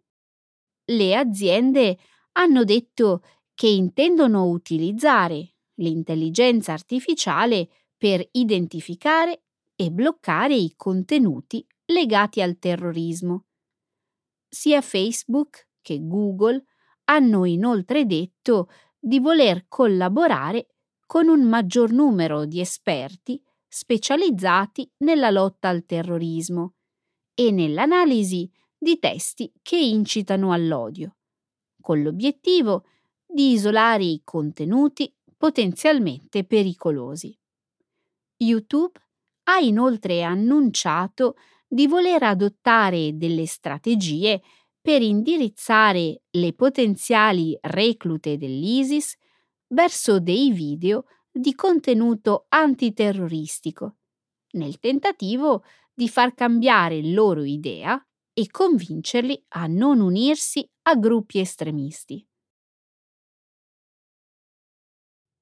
Le 0.84 1.16
aziende 1.16 1.98
hanno 2.32 2.64
detto 2.64 3.22
che 3.54 3.66
intendono 3.66 4.48
utilizzare 4.48 5.54
l'intelligenza 5.74 6.72
artificiale 6.72 7.68
per 7.96 8.26
identificare 8.32 9.42
e 9.80 9.90
bloccare 9.90 10.54
i 10.54 10.74
contenuti 10.76 11.66
legati 11.86 12.42
al 12.42 12.58
terrorismo. 12.58 13.46
Sia 14.46 14.82
Facebook 14.82 15.68
che 15.80 16.06
Google 16.06 16.62
hanno 17.04 17.46
inoltre 17.46 18.04
detto 18.04 18.68
di 18.98 19.18
voler 19.18 19.64
collaborare 19.68 20.74
con 21.06 21.28
un 21.28 21.48
maggior 21.48 21.92
numero 21.92 22.44
di 22.44 22.60
esperti 22.60 23.42
specializzati 23.66 24.86
nella 24.98 25.30
lotta 25.30 25.70
al 25.70 25.86
terrorismo 25.86 26.74
e 27.32 27.50
nell'analisi 27.50 28.50
di 28.76 28.98
testi 28.98 29.50
che 29.62 29.78
incitano 29.78 30.52
all'odio, 30.52 31.16
con 31.80 32.02
l'obiettivo 32.02 32.84
di 33.26 33.52
isolare 33.52 34.04
i 34.04 34.20
contenuti 34.24 35.10
potenzialmente 35.38 36.44
pericolosi. 36.44 37.34
YouTube 38.36 39.00
ha 39.44 39.58
inoltre 39.58 40.22
annunciato 40.22 41.36
di 41.66 41.86
voler 41.86 42.22
adottare 42.22 43.16
delle 43.16 43.46
strategie 43.46 44.40
per 44.80 45.02
indirizzare 45.02 46.22
le 46.30 46.52
potenziali 46.54 47.56
reclute 47.60 48.36
dell'ISIS 48.36 49.14
verso 49.68 50.18
dei 50.20 50.50
video 50.50 51.04
di 51.30 51.54
contenuto 51.54 52.46
antiterroristico, 52.48 53.96
nel 54.52 54.78
tentativo 54.78 55.64
di 55.92 56.08
far 56.08 56.34
cambiare 56.34 57.02
loro 57.12 57.44
idea 57.44 58.02
e 58.32 58.48
convincerli 58.50 59.44
a 59.48 59.66
non 59.66 60.00
unirsi 60.00 60.68
a 60.82 60.94
gruppi 60.96 61.38
estremisti. 61.40 62.26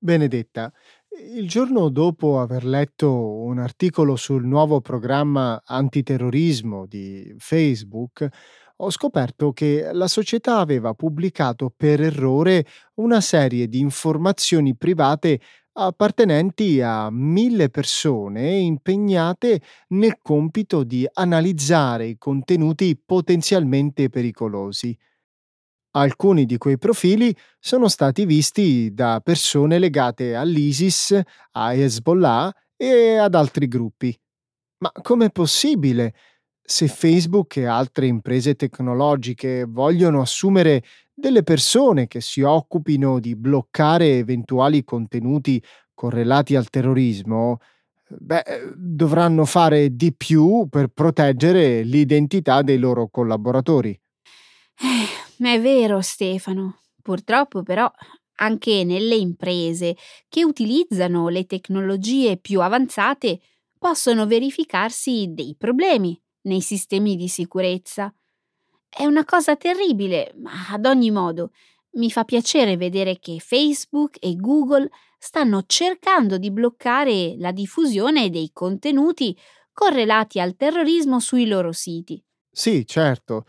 Benedetta, 0.00 0.73
il 1.20 1.48
giorno 1.48 1.88
dopo 1.88 2.40
aver 2.40 2.64
letto 2.64 3.10
un 3.12 3.58
articolo 3.58 4.16
sul 4.16 4.44
nuovo 4.46 4.80
programma 4.80 5.62
antiterrorismo 5.64 6.87
di 6.87 7.34
Facebook, 7.38 8.26
ho 8.80 8.90
scoperto 8.90 9.52
che 9.52 9.90
la 9.92 10.06
società 10.06 10.58
aveva 10.58 10.94
pubblicato 10.94 11.72
per 11.76 12.00
errore 12.00 12.64
una 12.96 13.20
serie 13.20 13.68
di 13.68 13.80
informazioni 13.80 14.76
private 14.76 15.40
appartenenti 15.72 16.80
a 16.80 17.08
mille 17.10 17.68
persone 17.70 18.56
impegnate 18.58 19.60
nel 19.88 20.18
compito 20.22 20.84
di 20.84 21.06
analizzare 21.12 22.06
i 22.06 22.18
contenuti 22.18 23.00
potenzialmente 23.04 24.08
pericolosi. 24.08 24.96
Alcuni 25.99 26.47
di 26.47 26.59
quei 26.59 26.78
profili 26.78 27.35
sono 27.59 27.88
stati 27.88 28.25
visti 28.25 28.95
da 28.95 29.21
persone 29.21 29.81
legate 29.81 30.37
all'ISIS, 30.37 31.21
a 31.52 31.75
Hezbollah 31.75 32.55
e 32.76 33.17
ad 33.17 33.35
altri 33.35 33.67
gruppi. 33.67 34.17
Ma 34.78 34.93
com'è 35.02 35.31
possibile? 35.31 36.14
Se 36.62 36.87
Facebook 36.87 37.57
e 37.57 37.64
altre 37.64 38.07
imprese 38.07 38.55
tecnologiche 38.55 39.64
vogliono 39.64 40.21
assumere 40.21 40.85
delle 41.12 41.43
persone 41.43 42.07
che 42.07 42.21
si 42.21 42.43
occupino 42.43 43.19
di 43.19 43.35
bloccare 43.35 44.19
eventuali 44.19 44.85
contenuti 44.85 45.61
correlati 45.95 46.55
al 46.55 46.71
terrorismo, 46.71 47.59
beh, 48.07 48.75
dovranno 48.76 49.45
fare 49.47 49.97
di 49.97 50.14
più 50.14 50.69
per 50.71 50.88
proteggere 50.88 51.83
l'identità 51.83 52.62
dei 52.62 52.78
loro 52.78 53.09
collaboratori. 53.09 53.99
Eh, 54.81 55.17
è 55.40 55.61
vero, 55.61 56.00
Stefano. 56.00 56.80
Purtroppo, 57.02 57.62
però, 57.62 57.90
anche 58.40 58.85
nelle 58.85 59.14
imprese 59.16 59.97
che 60.28 60.45
utilizzano 60.45 61.28
le 61.28 61.47
tecnologie 61.47 62.37
più 62.37 62.61
avanzate 62.61 63.40
possono 63.78 64.26
verificarsi 64.26 65.26
dei 65.30 65.54
problemi 65.57 66.21
nei 66.42 66.61
sistemi 66.61 67.16
di 67.16 67.28
sicurezza. 67.28 68.12
È 68.88 69.04
una 69.04 69.25
cosa 69.25 69.57
terribile, 69.57 70.33
ma 70.38 70.68
ad 70.71 70.87
ogni 70.87 71.11
modo 71.11 71.52
mi 71.92 72.11
fa 72.11 72.25
piacere 72.25 72.76
vedere 72.76 73.18
che 73.18 73.38
Facebook 73.38 74.16
e 74.21 74.37
Google 74.37 74.88
stanno 75.18 75.64
cercando 75.66 76.38
di 76.38 76.50
bloccare 76.50 77.35
la 77.38 77.52
diffusione 77.52 78.30
dei 78.30 78.50
contenuti 78.52 79.37
correlati 79.73 80.40
al 80.40 80.57
terrorismo 80.57 81.21
sui 81.21 81.47
loro 81.47 81.73
siti. 81.73 82.23
Sì, 82.50 82.85
certo. 82.87 83.45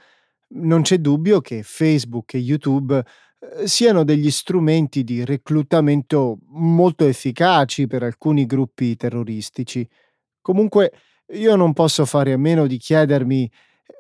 Non 0.52 0.82
c'è 0.82 0.98
dubbio 0.98 1.42
che 1.42 1.64
Facebook 1.64 2.34
e 2.34 2.40
YouTube 2.40 3.04
eh, 3.40 3.68
siano 3.68 4.04
degli 4.04 4.32
strumenti 4.32 5.04
di 5.04 5.24
reclutamento 5.24 6.40
molto 6.50 7.06
efficaci 7.06 7.88
per 7.88 8.04
alcuni 8.04 8.46
gruppi 8.46 8.96
terroristici. 8.96 9.88
Comunque, 10.42 10.92
io 11.34 11.56
non 11.56 11.74
posso 11.74 12.06
fare 12.06 12.34
a 12.34 12.38
meno 12.38 12.66
di 12.68 12.78
chiedermi, 12.78 13.44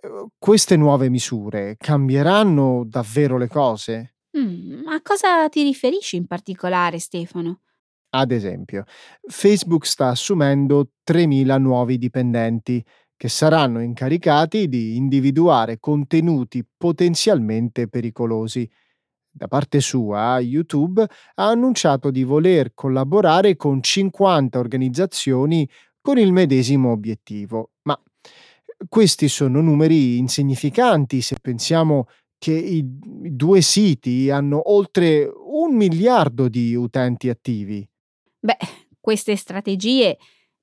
eh, 0.01 0.25
queste 0.37 0.75
nuove 0.75 1.09
misure 1.09 1.75
cambieranno 1.77 2.83
davvero 2.85 3.37
le 3.37 3.47
cose? 3.47 4.15
Mm, 4.37 4.87
a 4.87 5.01
cosa 5.01 5.47
ti 5.49 5.63
riferisci 5.63 6.15
in 6.15 6.25
particolare, 6.27 6.99
Stefano? 6.99 7.61
Ad 8.11 8.31
esempio, 8.31 8.85
Facebook 9.27 9.85
sta 9.85 10.07
assumendo 10.07 10.91
3.000 11.03 11.59
nuovi 11.59 11.97
dipendenti 11.97 12.83
che 13.19 13.27
saranno 13.27 13.81
incaricati 13.81 14.69
di 14.69 14.95
individuare 14.95 15.77
contenuti 15.81 16.65
potenzialmente 16.65 17.89
pericolosi. 17.89 18.65
Da 19.29 19.49
parte 19.49 19.81
sua, 19.81 20.39
YouTube 20.39 21.01
ha 21.01 21.49
annunciato 21.49 22.11
di 22.11 22.23
voler 22.23 22.73
collaborare 22.73 23.57
con 23.57 23.83
50 23.83 24.57
organizzazioni 24.57 25.69
con 25.99 26.17
il 26.17 26.31
medesimo 26.31 26.91
obiettivo, 26.91 27.71
ma 27.81 28.01
questi 28.87 29.27
sono 29.27 29.59
numeri 29.59 30.17
insignificanti 30.17 31.19
se 31.19 31.35
pensiamo 31.41 32.07
che 32.37 32.53
i 32.53 32.81
due 32.85 33.59
siti 33.59 34.29
hanno 34.29 34.71
oltre 34.71 35.29
un 35.29 35.75
miliardo 35.75 36.47
di 36.47 36.73
utenti 36.73 37.27
attivi. 37.27 37.85
Beh, 38.39 38.57
queste 39.01 39.35
strategie 39.35 40.17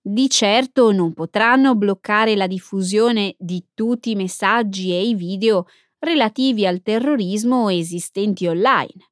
di 0.09 0.31
certo 0.31 0.93
non 0.93 1.15
potranno 1.15 1.75
bloccare 1.75 2.37
la 2.37 2.47
diffusione 2.47 3.35
di 3.39 3.65
tutti 3.75 4.13
i 4.13 4.15
messaggi 4.15 4.93
e 4.93 5.03
i 5.03 5.17
video 5.17 5.67
relativi 5.99 6.65
al 6.65 6.81
terrorismo 6.81 7.69
esistenti 7.71 8.47
online. 8.47 9.11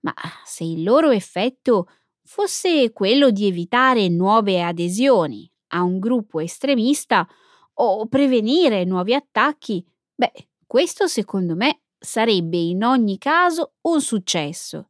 Ma 0.00 0.14
se 0.42 0.64
il 0.64 0.84
loro 0.84 1.10
effetto 1.10 1.86
fosse 2.24 2.92
quello 2.92 3.30
di 3.30 3.46
evitare 3.46 4.08
nuove 4.08 4.62
adesioni 4.62 5.50
a 5.74 5.82
un 5.82 5.98
gruppo 5.98 6.40
estremista 6.40 7.28
o 7.74 8.06
prevenire 8.06 8.84
nuovi 8.84 9.12
attacchi, 9.12 9.84
beh, 10.14 10.48
questo 10.66 11.08
secondo 11.08 11.54
me 11.54 11.82
sarebbe 11.98 12.56
in 12.56 12.84
ogni 12.84 13.18
caso 13.18 13.74
un 13.82 14.00
successo. 14.00 14.88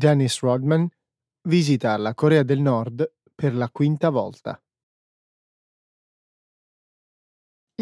Dennis 0.00 0.40
Rodman 0.40 0.88
visita 1.46 1.94
la 1.98 2.14
Corea 2.14 2.42
del 2.42 2.58
Nord 2.58 3.16
per 3.34 3.54
la 3.54 3.68
quinta 3.68 4.08
volta. 4.08 4.58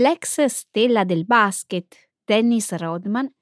L'ex 0.00 0.44
stella 0.46 1.04
del 1.04 1.24
basket 1.24 2.10
Dennis 2.24 2.72
Rodman 2.72 3.32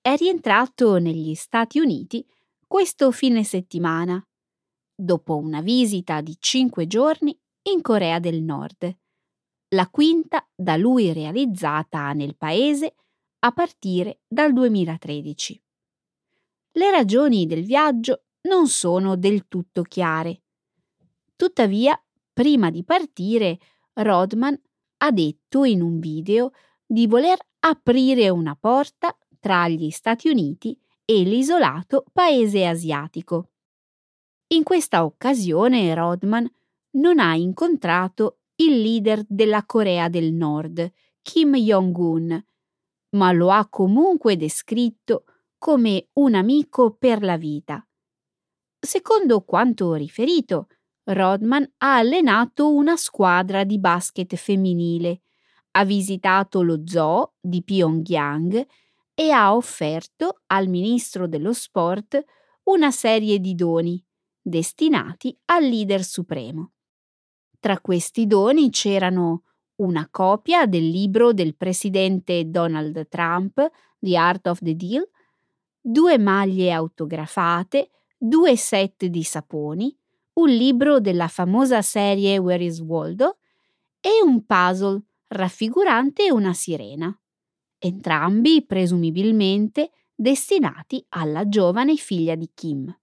è 0.00 0.16
rientrato 0.16 0.96
negli 0.96 1.34
Stati 1.34 1.78
Uniti 1.78 2.26
questo 2.66 3.10
fine 3.10 3.44
settimana, 3.44 4.26
dopo 4.94 5.36
una 5.36 5.60
visita 5.60 6.22
di 6.22 6.34
cinque 6.40 6.86
giorni 6.86 7.38
in 7.64 7.82
Corea 7.82 8.18
del 8.18 8.40
Nord, 8.40 8.96
la 9.74 9.90
quinta 9.90 10.48
da 10.54 10.78
lui 10.78 11.12
realizzata 11.12 12.10
nel 12.14 12.34
paese 12.38 12.94
a 13.40 13.52
partire 13.52 14.20
dal 14.26 14.54
2013. 14.54 15.62
Le 16.74 16.90
ragioni 16.90 17.46
del 17.46 17.64
viaggio 17.64 18.22
non 18.48 18.66
sono 18.66 19.16
del 19.16 19.46
tutto 19.46 19.82
chiare. 19.82 20.42
Tuttavia, 21.36 22.00
prima 22.32 22.70
di 22.70 22.82
partire, 22.82 23.58
Rodman 23.92 24.58
ha 24.98 25.10
detto 25.10 25.64
in 25.64 25.82
un 25.82 25.98
video 25.98 26.52
di 26.86 27.06
voler 27.06 27.36
aprire 27.60 28.30
una 28.30 28.56
porta 28.58 29.14
tra 29.38 29.68
gli 29.68 29.90
Stati 29.90 30.28
Uniti 30.28 30.78
e 31.04 31.22
l'isolato 31.24 32.04
paese 32.10 32.66
asiatico. 32.66 33.50
In 34.48 34.62
questa 34.62 35.04
occasione 35.04 35.92
Rodman 35.94 36.50
non 36.92 37.18
ha 37.18 37.34
incontrato 37.34 38.38
il 38.56 38.80
leader 38.80 39.24
della 39.28 39.64
Corea 39.66 40.08
del 40.08 40.32
Nord, 40.32 40.90
Kim 41.20 41.54
Jong-un, 41.54 42.42
ma 43.10 43.32
lo 43.32 43.50
ha 43.50 43.66
comunque 43.68 44.36
descritto 44.36 45.24
come 45.62 46.08
un 46.14 46.34
amico 46.34 46.96
per 46.98 47.22
la 47.22 47.36
vita. 47.36 47.86
Secondo 48.80 49.42
quanto 49.42 49.94
riferito, 49.94 50.66
Rodman 51.04 51.62
ha 51.78 51.98
allenato 51.98 52.74
una 52.74 52.96
squadra 52.96 53.62
di 53.62 53.78
basket 53.78 54.34
femminile, 54.34 55.20
ha 55.70 55.84
visitato 55.84 56.62
lo 56.62 56.82
zoo 56.84 57.34
di 57.40 57.62
Pyongyang 57.62 58.66
e 59.14 59.30
ha 59.30 59.54
offerto 59.54 60.40
al 60.46 60.66
ministro 60.66 61.28
dello 61.28 61.52
sport 61.52 62.20
una 62.64 62.90
serie 62.90 63.38
di 63.38 63.54
doni 63.54 64.04
destinati 64.40 65.38
al 65.44 65.62
leader 65.62 66.02
supremo. 66.02 66.72
Tra 67.60 67.78
questi 67.78 68.26
doni 68.26 68.68
c'erano 68.70 69.44
una 69.76 70.08
copia 70.10 70.66
del 70.66 70.88
libro 70.88 71.32
del 71.32 71.54
presidente 71.54 72.50
Donald 72.50 73.06
Trump, 73.06 73.64
The 74.00 74.16
Art 74.16 74.48
of 74.48 74.58
the 74.60 74.74
Deal, 74.74 75.08
due 75.82 76.16
maglie 76.16 76.70
autografate, 76.70 77.90
due 78.16 78.56
set 78.56 79.06
di 79.06 79.24
saponi, 79.24 79.94
un 80.34 80.48
libro 80.48 81.00
della 81.00 81.26
famosa 81.26 81.82
serie 81.82 82.38
Where 82.38 82.64
is 82.64 82.80
Waldo 82.80 83.38
e 84.00 84.22
un 84.24 84.46
puzzle 84.46 85.02
raffigurante 85.26 86.30
una 86.30 86.52
sirena, 86.52 87.14
entrambi 87.78 88.64
presumibilmente 88.64 89.90
destinati 90.14 91.04
alla 91.10 91.48
giovane 91.48 91.96
figlia 91.96 92.36
di 92.36 92.48
Kim. 92.54 92.96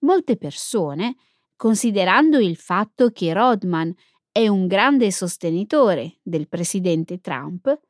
Molte 0.00 0.36
persone, 0.36 1.16
considerando 1.56 2.38
il 2.38 2.56
fatto 2.56 3.10
che 3.10 3.32
Rodman 3.32 3.94
è 4.30 4.48
un 4.48 4.66
grande 4.66 5.10
sostenitore 5.10 6.18
del 6.22 6.48
presidente 6.48 7.20
Trump, 7.20 7.80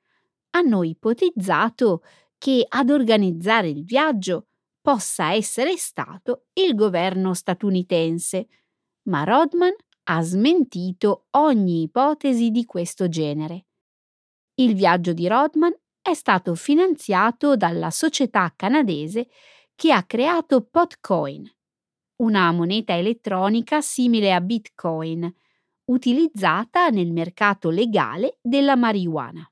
hanno 0.51 0.85
ipotizzato 0.85 2.03
che 2.45 2.63
ad 2.69 2.91
organizzare 2.91 3.71
il 3.71 3.85
viaggio 3.85 4.49
possa 4.83 5.33
essere 5.33 5.79
stato 5.79 6.49
il 6.53 6.75
governo 6.75 7.33
statunitense, 7.33 8.49
ma 9.05 9.25
Rodman 9.25 9.75
ha 10.11 10.21
smentito 10.21 11.29
ogni 11.31 11.85
ipotesi 11.85 12.51
di 12.51 12.67
questo 12.67 13.09
genere. 13.09 13.69
Il 14.57 14.75
viaggio 14.75 15.15
di 15.15 15.27
Rodman 15.27 15.75
è 16.03 16.13
stato 16.13 16.55
finanziato 16.55 17.57
dalla 17.57 17.91
società 17.91 18.53
canadese 18.55 19.29
che 19.75 19.91
ha 19.91 20.03
creato 20.03 20.67
Potcoin, 20.67 21.51
una 22.17 22.53
moneta 22.53 22.95
elettronica 22.95 23.81
simile 23.81 24.35
a 24.35 24.43
Bitcoin, 24.43 25.35
utilizzata 25.85 26.91
nel 26.91 27.11
mercato 27.11 27.71
legale 27.71 28.37
della 28.43 28.77
marijuana. 28.77 29.49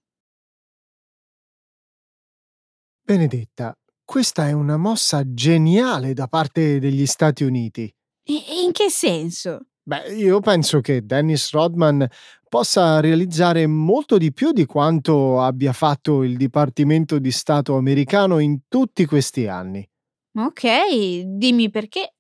Benedetta, 3.13 3.77
questa 4.07 4.49
è 4.49 4.53
una 4.53 4.79
mossa 4.79 5.35
geniale 5.35 6.15
da 6.15 6.29
parte 6.29 6.79
degli 6.79 7.05
Stati 7.05 7.45
Uniti. 7.45 7.95
in 8.25 8.73
che 8.73 8.89
senso? 8.89 9.67
Beh, 9.83 10.15
io 10.15 10.41
penso 10.41 10.81
che 10.81 11.05
Dennis 11.05 11.51
Rodman 11.51 12.09
possa 12.49 13.01
realizzare 13.01 13.67
molto 13.67 14.17
di 14.17 14.33
più 14.33 14.53
di 14.53 14.65
quanto 14.65 15.43
abbia 15.43 15.75
fatto 15.75 16.23
il 16.23 16.39
Dipartimento 16.39 17.19
di 17.19 17.31
Stato 17.31 17.77
americano 17.77 18.39
in 18.39 18.61
tutti 18.67 19.05
questi 19.05 19.47
anni. 19.47 19.87
Ok, 20.39 21.21
dimmi 21.37 21.69
perché. 21.69 22.15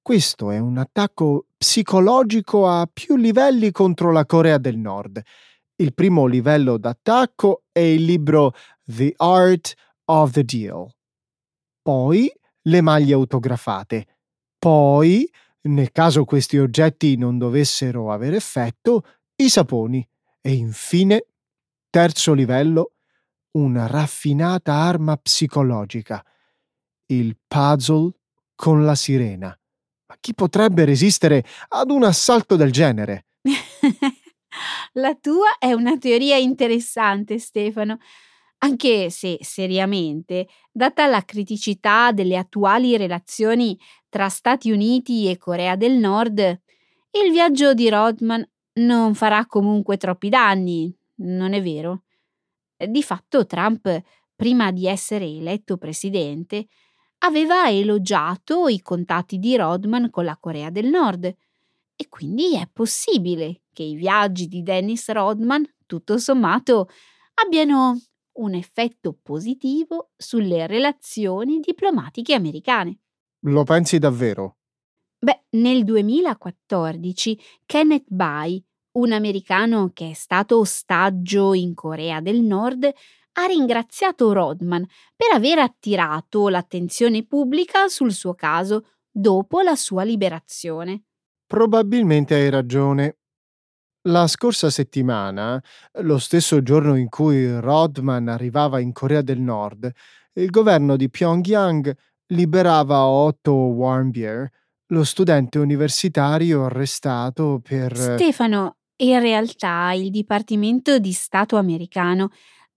Questo 0.00 0.50
è 0.50 0.58
un 0.58 0.78
attacco 0.78 1.44
psicologico 1.58 2.66
a 2.66 2.88
più 2.90 3.16
livelli 3.16 3.70
contro 3.70 4.12
la 4.12 4.24
Corea 4.24 4.56
del 4.56 4.78
Nord. 4.78 5.20
Il 5.76 5.92
primo 5.92 6.24
livello 6.24 6.78
d'attacco 6.78 7.64
è 7.70 7.80
il 7.80 8.04
libro 8.04 8.54
The 8.82 9.12
Art 9.18 9.74
of 10.10 10.32
the 10.32 10.44
Deal. 10.44 10.88
Poi 11.82 12.30
le 12.62 12.80
maglie 12.80 13.14
autografate. 13.14 14.06
Poi, 14.58 15.30
nel 15.62 15.92
caso 15.92 16.24
questi 16.24 16.58
oggetti 16.58 17.16
non 17.16 17.38
dovessero 17.38 18.12
avere 18.12 18.36
effetto, 18.36 19.04
i 19.36 19.48
saponi. 19.48 20.06
E 20.40 20.52
infine, 20.52 21.26
terzo 21.90 22.32
livello, 22.32 22.92
una 23.52 23.86
raffinata 23.86 24.74
arma 24.74 25.16
psicologica. 25.16 26.24
Il 27.06 27.36
puzzle 27.46 28.12
con 28.54 28.84
la 28.84 28.94
sirena. 28.94 29.48
Ma 30.08 30.16
chi 30.20 30.34
potrebbe 30.34 30.84
resistere 30.84 31.44
ad 31.68 31.90
un 31.90 32.04
assalto 32.04 32.56
del 32.56 32.72
genere? 32.72 33.26
la 34.94 35.14
tua 35.14 35.56
è 35.58 35.72
una 35.72 35.96
teoria 35.96 36.36
interessante, 36.36 37.38
Stefano 37.38 37.98
anche 38.58 39.10
se 39.10 39.38
seriamente, 39.40 40.48
data 40.72 41.06
la 41.06 41.24
criticità 41.24 42.12
delle 42.12 42.36
attuali 42.36 42.96
relazioni 42.96 43.78
tra 44.08 44.28
Stati 44.28 44.70
Uniti 44.70 45.28
e 45.28 45.36
Corea 45.36 45.76
del 45.76 45.92
Nord, 45.92 46.38
il 46.40 47.30
viaggio 47.30 47.74
di 47.74 47.88
Rodman 47.88 48.46
non 48.80 49.14
farà 49.14 49.46
comunque 49.46 49.96
troppi 49.96 50.28
danni, 50.28 50.94
non 51.16 51.52
è 51.52 51.62
vero? 51.62 52.04
Di 52.76 53.02
fatto 53.02 53.46
Trump, 53.46 54.02
prima 54.34 54.70
di 54.70 54.86
essere 54.86 55.24
eletto 55.24 55.76
presidente, 55.76 56.66
aveva 57.18 57.68
elogiato 57.70 58.68
i 58.68 58.80
contatti 58.80 59.38
di 59.38 59.56
Rodman 59.56 60.10
con 60.10 60.24
la 60.24 60.36
Corea 60.38 60.70
del 60.70 60.86
Nord 60.86 61.24
e 61.24 62.08
quindi 62.08 62.54
è 62.56 62.68
possibile 62.72 63.62
che 63.72 63.82
i 63.82 63.96
viaggi 63.96 64.46
di 64.46 64.62
Dennis 64.62 65.10
Rodman, 65.10 65.64
tutto 65.86 66.18
sommato, 66.18 66.88
abbiano 67.34 67.98
un 68.38 68.54
effetto 68.54 69.16
positivo 69.22 70.10
sulle 70.16 70.66
relazioni 70.66 71.60
diplomatiche 71.60 72.34
americane. 72.34 72.98
Lo 73.42 73.64
pensi 73.64 73.98
davvero? 73.98 74.56
Beh, 75.18 75.44
nel 75.50 75.84
2014 75.84 77.40
Kenneth 77.66 78.06
Bai, 78.08 78.62
un 78.92 79.12
americano 79.12 79.90
che 79.92 80.10
è 80.10 80.14
stato 80.14 80.58
ostaggio 80.58 81.54
in 81.54 81.74
Corea 81.74 82.20
del 82.20 82.40
Nord, 82.40 82.84
ha 82.84 83.46
ringraziato 83.46 84.32
Rodman 84.32 84.84
per 85.14 85.34
aver 85.34 85.58
attirato 85.58 86.48
l'attenzione 86.48 87.24
pubblica 87.24 87.88
sul 87.88 88.12
suo 88.12 88.34
caso 88.34 88.86
dopo 89.10 89.60
la 89.60 89.76
sua 89.76 90.02
liberazione. 90.02 91.04
Probabilmente 91.46 92.34
hai 92.34 92.50
ragione. 92.50 93.18
La 94.08 94.26
scorsa 94.26 94.70
settimana, 94.70 95.62
lo 96.00 96.16
stesso 96.16 96.62
giorno 96.62 96.96
in 96.96 97.10
cui 97.10 97.60
Rodman 97.60 98.28
arrivava 98.28 98.80
in 98.80 98.92
Corea 98.92 99.20
del 99.20 99.38
Nord, 99.38 99.90
il 100.32 100.48
governo 100.48 100.96
di 100.96 101.10
Pyongyang 101.10 101.94
liberava 102.28 103.04
Otto 103.04 103.52
Warmbier, 103.52 104.48
lo 104.86 105.04
studente 105.04 105.58
universitario 105.58 106.64
arrestato 106.64 107.60
per... 107.62 107.94
Stefano, 107.94 108.78
in 108.96 109.20
realtà 109.20 109.92
il 109.92 110.10
Dipartimento 110.10 110.98
di 110.98 111.12
Stato 111.12 111.56
americano 111.56 112.30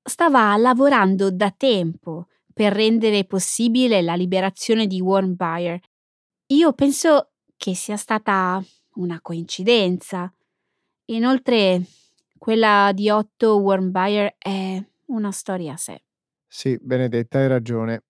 stava 0.03 0.57
lavorando 0.57 1.31
da 1.31 1.53
tempo 1.55 2.27
per 2.53 2.73
rendere 2.73 3.23
possibile 3.23 4.01
la 4.01 4.15
liberazione 4.15 4.85
di 4.85 4.99
Warmbier. 4.99 5.79
Io 6.47 6.73
penso 6.73 7.29
che 7.55 7.73
sia 7.73 7.95
stata 7.95 8.61
una 8.95 9.21
coincidenza. 9.21 10.29
Inoltre, 11.05 11.81
quella 12.37 12.91
di 12.93 13.09
Otto 13.09 13.59
Warmbier 13.59 14.35
è 14.37 14.83
una 15.07 15.31
storia 15.31 15.73
a 15.73 15.77
sé. 15.77 16.03
Sì, 16.47 16.77
Benedetta, 16.81 17.39
hai 17.39 17.47
ragione. 17.47 18.03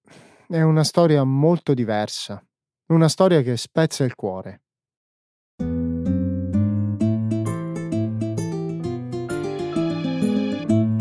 È 0.48 0.62
una 0.62 0.84
storia 0.84 1.24
molto 1.24 1.74
diversa. 1.74 2.44
Una 2.88 3.08
storia 3.08 3.42
che 3.42 3.56
spezza 3.58 4.04
il 4.04 4.16
cuore. 4.16 4.62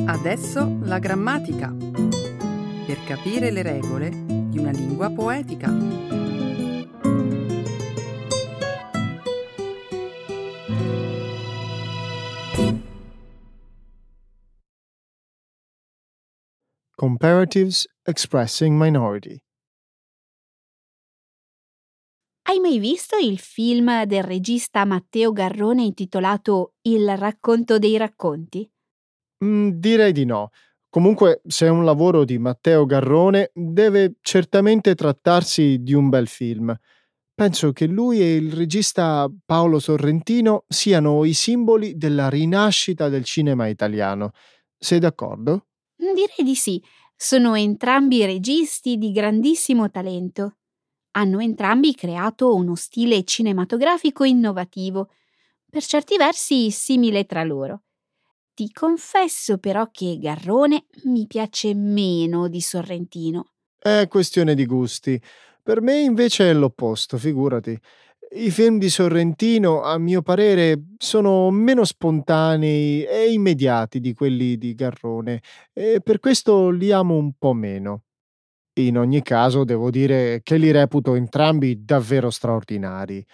Adesso 0.07 0.79
la 0.83 0.99
grammatica. 0.99 1.75
Per 2.87 3.05
capire 3.07 3.51
le 3.51 3.63
regole 3.63 4.11
di 4.11 4.59
una 4.59 4.71
lingua 4.71 5.11
poetica. 5.11 6.10
Comparatives 17.01 17.87
Expressing 18.03 18.79
Minority. 18.79 19.35
Hai 22.43 22.59
mai 22.59 22.79
visto 22.79 23.17
il 23.17 23.39
film 23.39 24.05
del 24.05 24.23
regista 24.23 24.85
Matteo 24.85 25.33
Garrone 25.33 25.83
intitolato 25.83 26.75
Il 26.83 27.17
racconto 27.17 27.79
dei 27.79 27.97
racconti? 27.97 28.71
Mm, 29.43 29.69
direi 29.77 30.13
di 30.13 30.27
no. 30.27 30.51
Comunque, 30.91 31.41
se 31.47 31.65
è 31.65 31.71
un 31.71 31.87
lavoro 31.87 32.27
di 32.27 32.37
Matteo 32.37 32.85
Garrone, 32.85 33.51
deve 33.55 34.17
certamente 34.21 34.95
trattarsi 34.95 35.79
di 35.81 35.95
un 35.95 36.11
bel 36.11 36.27
film. 36.27 36.77
Penso 37.33 37.73
che 37.73 37.87
lui 37.87 38.21
e 38.21 38.35
il 38.35 38.53
regista 38.53 39.27
Paolo 39.47 39.79
Sorrentino 39.79 40.65
siano 40.69 41.25
i 41.25 41.33
simboli 41.33 41.97
della 41.97 42.29
rinascita 42.29 43.09
del 43.09 43.25
cinema 43.25 43.69
italiano. 43.69 44.33
Sei 44.77 44.99
d'accordo? 44.99 45.65
Direi 46.01 46.45
di 46.45 46.55
sì. 46.55 46.83
Sono 47.15 47.55
entrambi 47.55 48.25
registi 48.25 48.97
di 48.97 49.13
grandissimo 49.13 49.91
talento. 49.91 50.57
Hanno 51.13 51.41
entrambi 51.41 51.95
creato 51.95 52.55
uno 52.55 52.75
stile 52.75 53.23
cinematografico 53.25 54.25
innovativo, 54.25 55.11
per 55.69 55.83
certi 55.83 56.17
versi 56.17 56.71
simile 56.71 57.27
tra 57.27 57.45
loro. 57.45 57.83
Ti 58.55 58.73
confesso 58.73 59.59
però 59.59 59.91
che 59.91 60.19
Garrone 60.19 60.87
mi 61.05 61.27
piace 61.27 61.75
meno 61.75 62.49
di 62.49 62.61
Sorrentino. 62.63 63.53
È 63.79 64.07
questione 64.09 64.55
di 64.55 64.65
gusti. 64.65 65.21
Per 65.63 65.83
me 65.83 66.01
invece 66.01 66.49
è 66.51 66.55
l'opposto, 66.55 67.19
figurati. 67.19 67.79
I 68.33 68.51
film 68.53 68.79
di 68.79 68.89
Sorrentino, 68.89 69.83
a 69.83 69.99
mio 69.99 70.23
parere, 70.23 70.81
sono 70.99 71.51
meno 71.51 71.85
spontanei 71.85 73.05
e 73.05 73.33
immediati 73.33 73.99
di 73.99 74.15
quelli 74.15 74.57
di 74.57 74.75
Garrone 74.77 75.43
e 75.73 76.01
per 76.01 76.21
questo 76.21 76.71
li 76.71 76.93
amo 76.93 77.17
un 77.17 77.33
po' 77.37 77.53
meno. 77.53 78.05
In 78.75 78.99
ogni 78.99 79.21
caso, 79.23 79.65
devo 79.65 79.91
dire 79.91 80.43
che 80.45 80.59
li 80.59 80.71
reputo 80.71 81.17
entrambi 81.17 81.85
davvero 81.85 82.31
straordinari. 82.31 83.25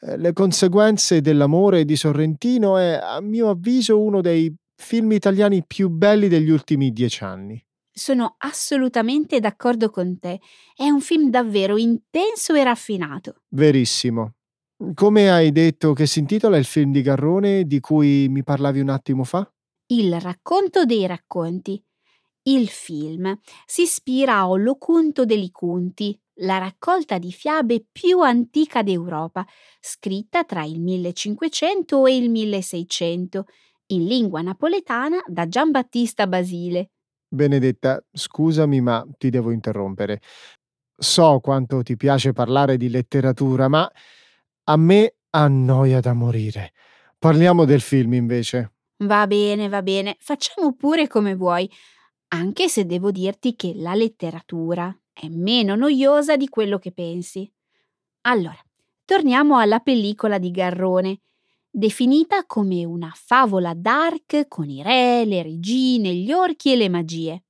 Eh, 0.00 0.16
le 0.16 0.32
conseguenze 0.32 1.20
dell'amore 1.20 1.84
di 1.84 1.94
Sorrentino 1.94 2.78
è, 2.78 2.98
a 3.00 3.20
mio 3.20 3.50
avviso, 3.50 4.00
uno 4.00 4.22
dei 4.22 4.50
film 4.74 5.12
italiani 5.12 5.64
più 5.66 5.90
belli 5.90 6.28
degli 6.28 6.50
ultimi 6.50 6.92
dieci 6.92 7.24
anni. 7.24 7.62
Sono 7.92 8.36
assolutamente 8.38 9.38
d'accordo 9.38 9.90
con 9.90 10.18
te. 10.18 10.40
È 10.74 10.88
un 10.88 11.02
film 11.02 11.28
davvero 11.28 11.76
intenso 11.76 12.54
e 12.54 12.64
raffinato. 12.64 13.42
Verissimo. 13.48 14.35
Come 14.92 15.30
hai 15.30 15.52
detto 15.52 15.94
che 15.94 16.04
si 16.04 16.18
intitola 16.18 16.58
il 16.58 16.66
film 16.66 16.92
di 16.92 17.00
Garrone 17.00 17.64
di 17.64 17.80
cui 17.80 18.28
mi 18.28 18.44
parlavi 18.44 18.80
un 18.80 18.90
attimo 18.90 19.24
fa? 19.24 19.50
Il 19.86 20.20
racconto 20.20 20.84
dei 20.84 21.06
racconti. 21.06 21.82
Il 22.42 22.68
film 22.68 23.38
si 23.64 23.82
ispira 23.82 24.34
a 24.34 24.48
Olocunto 24.50 25.24
degli 25.24 25.50
Cunti, 25.50 26.18
la 26.40 26.58
raccolta 26.58 27.16
di 27.16 27.32
fiabe 27.32 27.86
più 27.90 28.20
antica 28.20 28.82
d'Europa, 28.82 29.46
scritta 29.80 30.44
tra 30.44 30.62
il 30.62 30.78
1500 30.78 32.06
e 32.06 32.16
il 32.16 32.28
1600, 32.28 33.46
in 33.86 34.04
lingua 34.04 34.42
napoletana 34.42 35.22
da 35.26 35.48
Giambattista 35.48 36.26
Basile. 36.26 36.90
Benedetta, 37.26 38.04
scusami 38.12 38.82
ma 38.82 39.06
ti 39.16 39.30
devo 39.30 39.52
interrompere. 39.52 40.20
So 40.98 41.40
quanto 41.40 41.82
ti 41.82 41.96
piace 41.96 42.34
parlare 42.34 42.76
di 42.76 42.90
letteratura, 42.90 43.68
ma 43.68 43.90
a 44.68 44.76
me 44.76 45.16
annoia 45.30 46.00
da 46.00 46.12
morire. 46.12 46.72
Parliamo 47.18 47.64
del 47.64 47.80
film 47.80 48.14
invece. 48.14 48.72
Va 48.98 49.26
bene, 49.26 49.68
va 49.68 49.82
bene, 49.82 50.16
facciamo 50.18 50.74
pure 50.74 51.06
come 51.06 51.34
vuoi, 51.34 51.70
anche 52.28 52.68
se 52.68 52.84
devo 52.86 53.10
dirti 53.10 53.54
che 53.54 53.72
la 53.74 53.94
letteratura 53.94 54.96
è 55.12 55.28
meno 55.28 55.76
noiosa 55.76 56.36
di 56.36 56.48
quello 56.48 56.78
che 56.78 56.92
pensi. 56.92 57.50
Allora, 58.22 58.58
torniamo 59.04 59.58
alla 59.58 59.78
pellicola 59.80 60.38
di 60.38 60.50
Garrone, 60.50 61.20
definita 61.70 62.44
come 62.44 62.84
una 62.84 63.12
favola 63.14 63.72
dark 63.74 64.48
con 64.48 64.68
i 64.68 64.82
re, 64.82 65.24
le 65.26 65.42
regine, 65.42 66.12
gli 66.12 66.32
orchi 66.32 66.72
e 66.72 66.76
le 66.76 66.88
magie. 66.88 67.44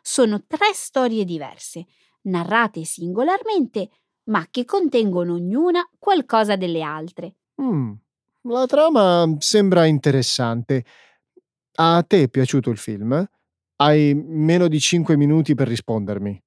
Sono 0.00 0.44
tre 0.46 0.72
storie 0.72 1.24
diverse, 1.24 1.86
narrate 2.22 2.84
singolarmente, 2.84 3.90
ma 4.26 4.46
che 4.50 4.64
contengono 4.64 5.34
ognuna 5.34 5.88
qualcosa 5.98 6.56
delle 6.56 6.82
altre. 6.82 7.34
Mm, 7.60 7.92
la 8.42 8.66
trama 8.66 9.34
sembra 9.38 9.86
interessante. 9.86 10.84
A 11.78 12.02
te 12.06 12.22
è 12.22 12.28
piaciuto 12.28 12.70
il 12.70 12.78
film? 12.78 13.28
Hai 13.76 14.14
meno 14.14 14.68
di 14.68 14.80
5 14.80 15.16
minuti 15.16 15.54
per 15.54 15.68
rispondermi. 15.68 16.42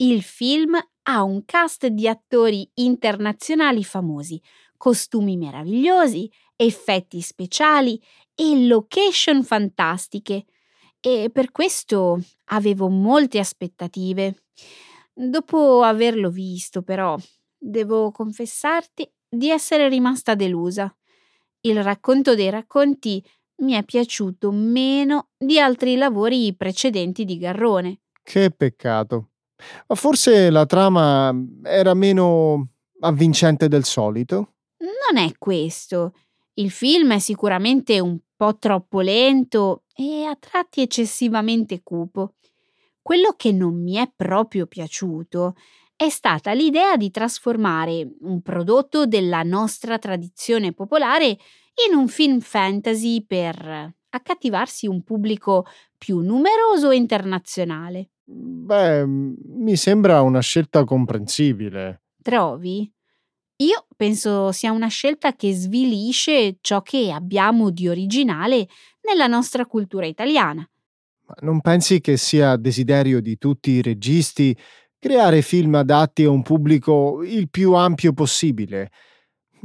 Il 0.00 0.22
film 0.22 0.78
ha 1.02 1.22
un 1.22 1.44
cast 1.44 1.86
di 1.86 2.06
attori 2.06 2.68
internazionali 2.74 3.82
famosi, 3.82 4.40
costumi 4.76 5.36
meravigliosi, 5.36 6.30
effetti 6.54 7.20
speciali 7.20 8.00
e 8.34 8.66
location 8.66 9.42
fantastiche. 9.42 10.44
E 11.00 11.30
per 11.32 11.50
questo 11.50 12.20
avevo 12.46 12.88
molte 12.88 13.38
aspettative. 13.38 14.42
Dopo 15.20 15.82
averlo 15.82 16.30
visto, 16.30 16.82
però, 16.82 17.16
devo 17.58 18.12
confessarti 18.12 19.10
di 19.28 19.50
essere 19.50 19.88
rimasta 19.88 20.36
delusa. 20.36 20.94
Il 21.62 21.82
racconto 21.82 22.36
dei 22.36 22.50
racconti 22.50 23.20
mi 23.62 23.72
è 23.72 23.82
piaciuto 23.82 24.52
meno 24.52 25.30
di 25.36 25.58
altri 25.58 25.96
lavori 25.96 26.54
precedenti 26.54 27.24
di 27.24 27.36
Garrone. 27.36 28.02
Che 28.22 28.52
peccato. 28.52 29.30
Ma 29.88 29.96
forse 29.96 30.50
la 30.50 30.66
trama 30.66 31.34
era 31.64 31.94
meno 31.94 32.68
avvincente 33.00 33.66
del 33.66 33.82
solito? 33.82 34.52
Non 34.78 35.20
è 35.20 35.32
questo. 35.36 36.12
Il 36.54 36.70
film 36.70 37.12
è 37.14 37.18
sicuramente 37.18 37.98
un 37.98 38.16
po' 38.36 38.56
troppo 38.56 39.00
lento 39.00 39.82
e 39.96 40.26
a 40.26 40.36
tratti 40.36 40.80
eccessivamente 40.80 41.82
cupo. 41.82 42.34
Quello 43.08 43.32
che 43.38 43.52
non 43.52 43.82
mi 43.82 43.94
è 43.94 44.12
proprio 44.14 44.66
piaciuto 44.66 45.54
è 45.96 46.10
stata 46.10 46.52
l'idea 46.52 46.98
di 46.98 47.10
trasformare 47.10 48.06
un 48.20 48.42
prodotto 48.42 49.06
della 49.06 49.42
nostra 49.44 49.96
tradizione 49.98 50.74
popolare 50.74 51.28
in 51.88 51.96
un 51.96 52.06
film 52.08 52.40
fantasy 52.40 53.24
per 53.24 53.94
accattivarsi 54.10 54.86
un 54.86 55.02
pubblico 55.04 55.64
più 55.96 56.18
numeroso 56.18 56.90
e 56.90 56.96
internazionale. 56.96 58.10
Beh, 58.24 59.06
mi 59.06 59.76
sembra 59.76 60.20
una 60.20 60.40
scelta 60.40 60.84
comprensibile. 60.84 62.02
Trovi? 62.20 62.92
Io 63.62 63.86
penso 63.96 64.52
sia 64.52 64.70
una 64.70 64.88
scelta 64.88 65.34
che 65.34 65.54
svilisce 65.54 66.58
ciò 66.60 66.82
che 66.82 67.10
abbiamo 67.10 67.70
di 67.70 67.88
originale 67.88 68.68
nella 69.00 69.28
nostra 69.28 69.64
cultura 69.64 70.04
italiana. 70.04 70.68
Ma 71.28 71.34
non 71.40 71.60
pensi 71.60 72.00
che 72.00 72.16
sia 72.16 72.56
desiderio 72.56 73.20
di 73.20 73.36
tutti 73.36 73.72
i 73.72 73.82
registi 73.82 74.56
creare 74.98 75.42
film 75.42 75.74
adatti 75.74 76.24
a 76.24 76.30
un 76.30 76.42
pubblico 76.42 77.22
il 77.22 77.50
più 77.50 77.74
ampio 77.74 78.14
possibile? 78.14 78.90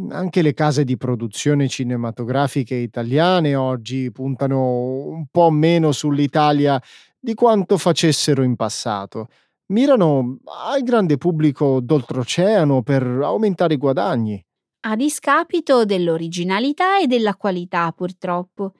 Anche 0.10 0.42
le 0.42 0.54
case 0.54 0.84
di 0.84 0.98
produzione 0.98 1.70
cinematografiche 1.70 2.76
italiane 2.76 3.56
oggi 3.56 4.12
puntano 4.12 5.06
un 5.06 5.28
po' 5.32 5.52
meno 5.52 5.94
sull'Italia 5.94 6.82
di 7.18 7.34
quanto 7.34 7.78
facessero 7.78 8.44
in 8.44 8.56
passato 8.58 9.28
mirano 9.68 10.40
al 10.72 10.82
grande 10.84 11.18
pubblico 11.18 11.80
d'oltreoceano 11.80 12.84
per 12.84 13.04
aumentare 13.04 13.76
i 13.76 13.78
guadagni. 13.78 14.44
A 14.82 14.98
discapito 14.98 15.86
dell'originalità 15.86 17.00
e 17.00 17.08
della 17.08 17.36
qualità, 17.36 17.90
purtroppo. 17.94 18.74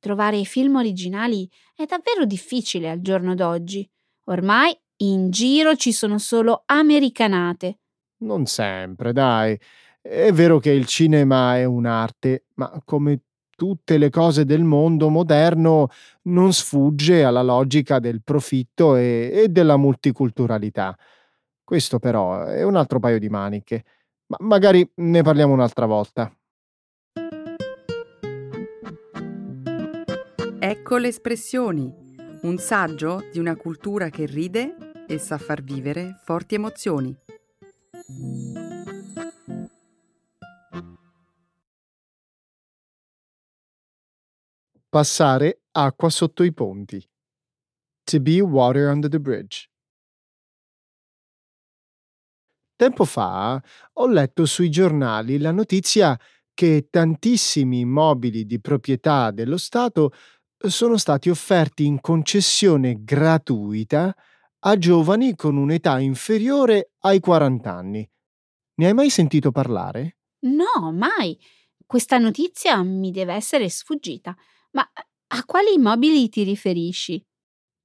Trovare 0.00 0.42
film 0.44 0.76
originali 0.76 1.46
è 1.76 1.84
davvero 1.84 2.24
difficile 2.24 2.88
al 2.88 3.02
giorno 3.02 3.34
d'oggi. 3.34 3.86
Ormai 4.24 4.74
in 5.02 5.30
giro 5.30 5.76
ci 5.76 5.92
sono 5.92 6.18
solo 6.18 6.62
americanate. 6.64 7.80
Non 8.20 8.46
sempre, 8.46 9.12
dai. 9.12 9.58
È 10.00 10.32
vero 10.32 10.58
che 10.58 10.70
il 10.70 10.86
cinema 10.86 11.58
è 11.58 11.64
un'arte, 11.64 12.46
ma 12.54 12.80
come 12.82 13.24
tutte 13.54 13.98
le 13.98 14.08
cose 14.08 14.46
del 14.46 14.64
mondo 14.64 15.10
moderno 15.10 15.88
non 16.22 16.54
sfugge 16.54 17.22
alla 17.22 17.42
logica 17.42 17.98
del 17.98 18.22
profitto 18.22 18.96
e, 18.96 19.30
e 19.30 19.48
della 19.48 19.76
multiculturalità. 19.76 20.96
Questo 21.62 21.98
però 21.98 22.44
è 22.44 22.62
un 22.62 22.76
altro 22.76 23.00
paio 23.00 23.18
di 23.18 23.28
maniche, 23.28 23.84
ma 24.28 24.38
magari 24.40 24.90
ne 24.94 25.22
parliamo 25.22 25.52
un'altra 25.52 25.84
volta. 25.84 26.34
Ecco 30.62 30.98
le 30.98 31.08
espressioni, 31.08 31.90
un 32.42 32.58
saggio 32.58 33.26
di 33.32 33.38
una 33.38 33.56
cultura 33.56 34.10
che 34.10 34.26
ride 34.26 35.06
e 35.06 35.16
sa 35.16 35.38
far 35.38 35.62
vivere 35.62 36.20
forti 36.22 36.54
emozioni. 36.54 37.16
Passare 44.86 45.62
acqua 45.70 46.10
sotto 46.10 46.42
i 46.42 46.52
ponti. 46.52 47.02
To 48.04 48.20
be 48.20 48.42
water 48.42 48.90
under 48.90 49.08
the 49.08 49.18
bridge. 49.18 49.66
Tempo 52.76 53.06
fa 53.06 53.62
ho 53.94 54.06
letto 54.06 54.44
sui 54.44 54.68
giornali 54.68 55.38
la 55.38 55.52
notizia 55.52 56.20
che 56.52 56.88
tantissimi 56.90 57.80
immobili 57.80 58.44
di 58.44 58.60
proprietà 58.60 59.30
dello 59.30 59.56
Stato 59.56 60.12
sono 60.68 60.96
stati 60.96 61.30
offerti 61.30 61.84
in 61.84 62.00
concessione 62.00 63.02
gratuita 63.02 64.14
a 64.60 64.76
giovani 64.76 65.34
con 65.34 65.56
un'età 65.56 65.98
inferiore 65.98 66.92
ai 67.00 67.20
40 67.20 67.72
anni. 67.72 68.08
Ne 68.74 68.86
hai 68.86 68.94
mai 68.94 69.10
sentito 69.10 69.50
parlare? 69.50 70.18
No, 70.40 70.92
mai. 70.92 71.38
Questa 71.86 72.18
notizia 72.18 72.82
mi 72.82 73.10
deve 73.10 73.34
essere 73.34 73.68
sfuggita. 73.68 74.36
Ma 74.72 74.88
a 75.28 75.44
quali 75.44 75.74
immobili 75.74 76.28
ti 76.28 76.42
riferisci? 76.42 77.24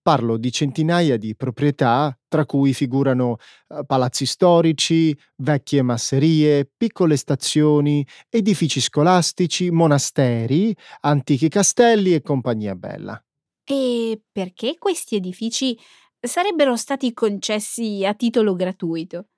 Parlo 0.05 0.37
di 0.37 0.51
centinaia 0.51 1.17
di 1.17 1.35
proprietà, 1.35 2.15
tra 2.27 2.45
cui 2.45 2.75
figurano 2.75 3.37
eh, 3.67 3.83
palazzi 3.87 4.27
storici, 4.27 5.17
vecchie 5.37 5.81
masserie, 5.81 6.69
piccole 6.77 7.17
stazioni, 7.17 8.05
edifici 8.29 8.81
scolastici, 8.81 9.71
monasteri, 9.71 10.75
antichi 11.01 11.49
castelli 11.49 12.13
e 12.13 12.21
compagnia 12.21 12.75
bella. 12.75 13.19
E 13.63 14.21
perché 14.31 14.75
questi 14.77 15.15
edifici 15.15 15.75
sarebbero 16.19 16.75
stati 16.75 17.11
concessi 17.11 18.05
a 18.05 18.13
titolo 18.13 18.53
gratuito? 18.53 19.29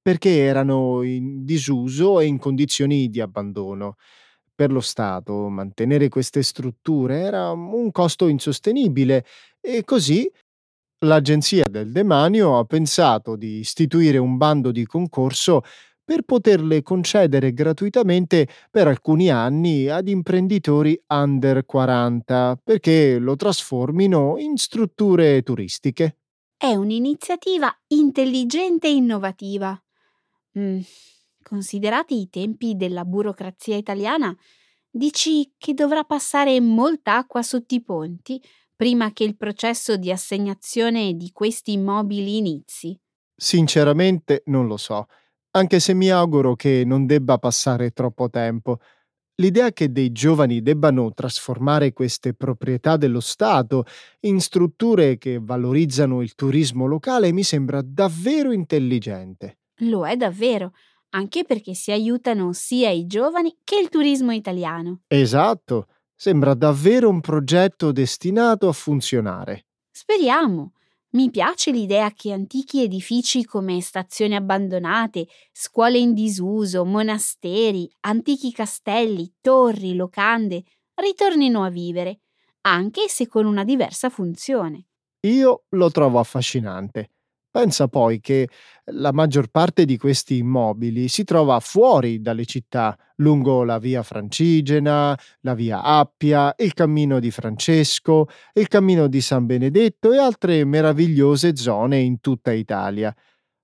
Perché 0.00 0.38
erano 0.38 1.02
in 1.02 1.44
disuso 1.44 2.20
e 2.20 2.24
in 2.24 2.38
condizioni 2.38 3.10
di 3.10 3.20
abbandono. 3.20 3.96
Per 4.56 4.72
lo 4.72 4.80
Stato 4.80 5.50
mantenere 5.50 6.08
queste 6.08 6.42
strutture 6.42 7.20
era 7.20 7.50
un 7.50 7.90
costo 7.90 8.26
insostenibile 8.26 9.26
e 9.60 9.84
così 9.84 10.26
l'Agenzia 11.04 11.66
del 11.68 11.92
Demanio 11.92 12.58
ha 12.58 12.64
pensato 12.64 13.36
di 13.36 13.58
istituire 13.58 14.16
un 14.16 14.38
bando 14.38 14.72
di 14.72 14.86
concorso 14.86 15.60
per 16.02 16.22
poterle 16.22 16.82
concedere 16.82 17.52
gratuitamente 17.52 18.48
per 18.70 18.88
alcuni 18.88 19.28
anni 19.28 19.88
ad 19.88 20.08
imprenditori 20.08 20.98
under 21.08 21.66
40 21.66 22.58
perché 22.64 23.18
lo 23.18 23.36
trasformino 23.36 24.38
in 24.38 24.56
strutture 24.56 25.42
turistiche. 25.42 26.16
È 26.56 26.74
un'iniziativa 26.74 27.70
intelligente 27.88 28.86
e 28.86 28.92
innovativa. 28.92 29.78
Mm, 30.58 30.80
Considerati 31.48 32.20
i 32.20 32.28
tempi 32.28 32.74
della 32.74 33.04
burocrazia 33.04 33.76
italiana, 33.76 34.36
dici 34.90 35.54
che 35.56 35.74
dovrà 35.74 36.02
passare 36.02 36.60
molta 36.60 37.18
acqua 37.18 37.40
sotto 37.42 37.72
i 37.76 37.84
ponti 37.84 38.42
prima 38.74 39.12
che 39.12 39.22
il 39.22 39.36
processo 39.36 39.96
di 39.96 40.10
assegnazione 40.10 41.14
di 41.14 41.30
questi 41.30 41.74
immobili 41.74 42.38
inizi? 42.38 42.98
Sinceramente 43.32 44.42
non 44.46 44.66
lo 44.66 44.76
so, 44.76 45.06
anche 45.52 45.78
se 45.78 45.94
mi 45.94 46.10
auguro 46.10 46.56
che 46.56 46.82
non 46.84 47.06
debba 47.06 47.38
passare 47.38 47.92
troppo 47.92 48.28
tempo. 48.28 48.80
L'idea 49.36 49.70
che 49.70 49.92
dei 49.92 50.10
giovani 50.10 50.62
debbano 50.62 51.14
trasformare 51.14 51.92
queste 51.92 52.34
proprietà 52.34 52.96
dello 52.96 53.20
Stato 53.20 53.84
in 54.22 54.40
strutture 54.40 55.16
che 55.16 55.38
valorizzano 55.40 56.22
il 56.22 56.34
turismo 56.34 56.86
locale 56.86 57.30
mi 57.30 57.44
sembra 57.44 57.82
davvero 57.84 58.50
intelligente. 58.50 59.58
Lo 59.80 60.06
è 60.06 60.16
davvero, 60.16 60.72
anche 61.10 61.44
perché 61.44 61.74
si 61.74 61.92
aiutano 61.92 62.52
sia 62.52 62.90
i 62.90 63.06
giovani 63.06 63.58
che 63.64 63.78
il 63.78 63.88
turismo 63.88 64.32
italiano. 64.32 65.00
Esatto, 65.08 65.88
sembra 66.14 66.54
davvero 66.54 67.08
un 67.08 67.20
progetto 67.20 67.92
destinato 67.92 68.68
a 68.68 68.72
funzionare. 68.72 69.66
Speriamo. 69.90 70.72
Mi 71.10 71.30
piace 71.30 71.70
l'idea 71.70 72.10
che 72.12 72.32
antichi 72.32 72.82
edifici 72.82 73.44
come 73.44 73.80
stazioni 73.80 74.34
abbandonate, 74.34 75.26
scuole 75.50 75.96
in 75.96 76.12
disuso, 76.12 76.84
monasteri, 76.84 77.90
antichi 78.00 78.52
castelli, 78.52 79.32
torri, 79.40 79.94
locande 79.94 80.64
ritornino 80.94 81.62
a 81.62 81.70
vivere, 81.70 82.20
anche 82.62 83.08
se 83.08 83.28
con 83.28 83.46
una 83.46 83.64
diversa 83.64 84.10
funzione. 84.10 84.86
Io 85.26 85.64
lo 85.70 85.90
trovo 85.90 86.18
affascinante. 86.18 87.12
Pensa 87.56 87.88
poi 87.88 88.20
che 88.20 88.50
la 88.90 89.12
maggior 89.12 89.48
parte 89.48 89.86
di 89.86 89.96
questi 89.96 90.36
immobili 90.36 91.08
si 91.08 91.24
trova 91.24 91.58
fuori 91.58 92.20
dalle 92.20 92.44
città, 92.44 92.94
lungo 93.16 93.64
la 93.64 93.78
via 93.78 94.02
Francigena, 94.02 95.18
la 95.40 95.54
via 95.54 95.80
Appia, 95.80 96.54
il 96.58 96.74
cammino 96.74 97.18
di 97.18 97.30
Francesco, 97.30 98.28
il 98.52 98.68
cammino 98.68 99.06
di 99.06 99.22
San 99.22 99.46
Benedetto 99.46 100.12
e 100.12 100.18
altre 100.18 100.66
meravigliose 100.66 101.56
zone 101.56 101.98
in 102.00 102.20
tutta 102.20 102.52
Italia. 102.52 103.16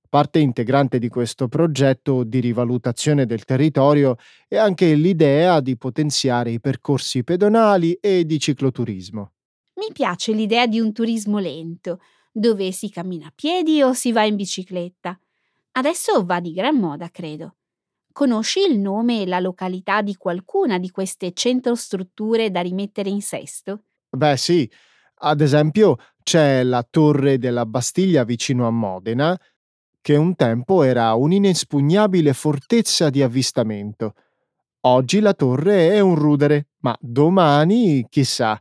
Parte 0.08 0.38
integrante 0.38 0.98
di 0.98 1.10
questo 1.10 1.46
progetto 1.48 2.24
di 2.24 2.40
rivalutazione 2.40 3.26
del 3.26 3.44
territorio 3.44 4.16
è 4.48 4.56
anche 4.56 4.94
l'idea 4.94 5.60
di 5.60 5.76
potenziare 5.76 6.50
i 6.50 6.60
percorsi 6.60 7.24
pedonali 7.24 7.92
e 8.00 8.24
di 8.24 8.38
cicloturismo. 8.38 9.32
Mi 9.74 9.92
piace 9.92 10.32
l'idea 10.32 10.66
di 10.66 10.80
un 10.80 10.94
turismo 10.94 11.38
lento 11.38 12.00
dove 12.32 12.72
si 12.72 12.90
cammina 12.90 13.26
a 13.26 13.32
piedi 13.34 13.82
o 13.82 13.92
si 13.92 14.10
va 14.10 14.24
in 14.24 14.36
bicicletta. 14.36 15.18
Adesso 15.72 16.24
va 16.24 16.40
di 16.40 16.52
gran 16.52 16.76
moda, 16.76 17.10
credo. 17.10 17.56
Conosci 18.12 18.60
il 18.60 18.78
nome 18.78 19.22
e 19.22 19.26
la 19.26 19.38
località 19.38 20.02
di 20.02 20.16
qualcuna 20.16 20.78
di 20.78 20.90
queste 20.90 21.32
cento 21.32 21.74
strutture 21.74 22.50
da 22.50 22.60
rimettere 22.60 23.08
in 23.08 23.22
sesto? 23.22 23.84
Beh 24.10 24.36
sì, 24.36 24.70
ad 25.24 25.40
esempio 25.40 25.96
c'è 26.22 26.62
la 26.62 26.86
torre 26.88 27.38
della 27.38 27.64
Bastiglia 27.64 28.24
vicino 28.24 28.66
a 28.66 28.70
Modena, 28.70 29.38
che 30.00 30.16
un 30.16 30.34
tempo 30.34 30.82
era 30.82 31.14
un'inespugnabile 31.14 32.32
fortezza 32.32 33.08
di 33.08 33.22
avvistamento. 33.22 34.14
Oggi 34.80 35.20
la 35.20 35.32
torre 35.32 35.90
è 35.90 36.00
un 36.00 36.16
rudere, 36.16 36.70
ma 36.80 36.96
domani, 37.00 38.04
chissà, 38.10 38.60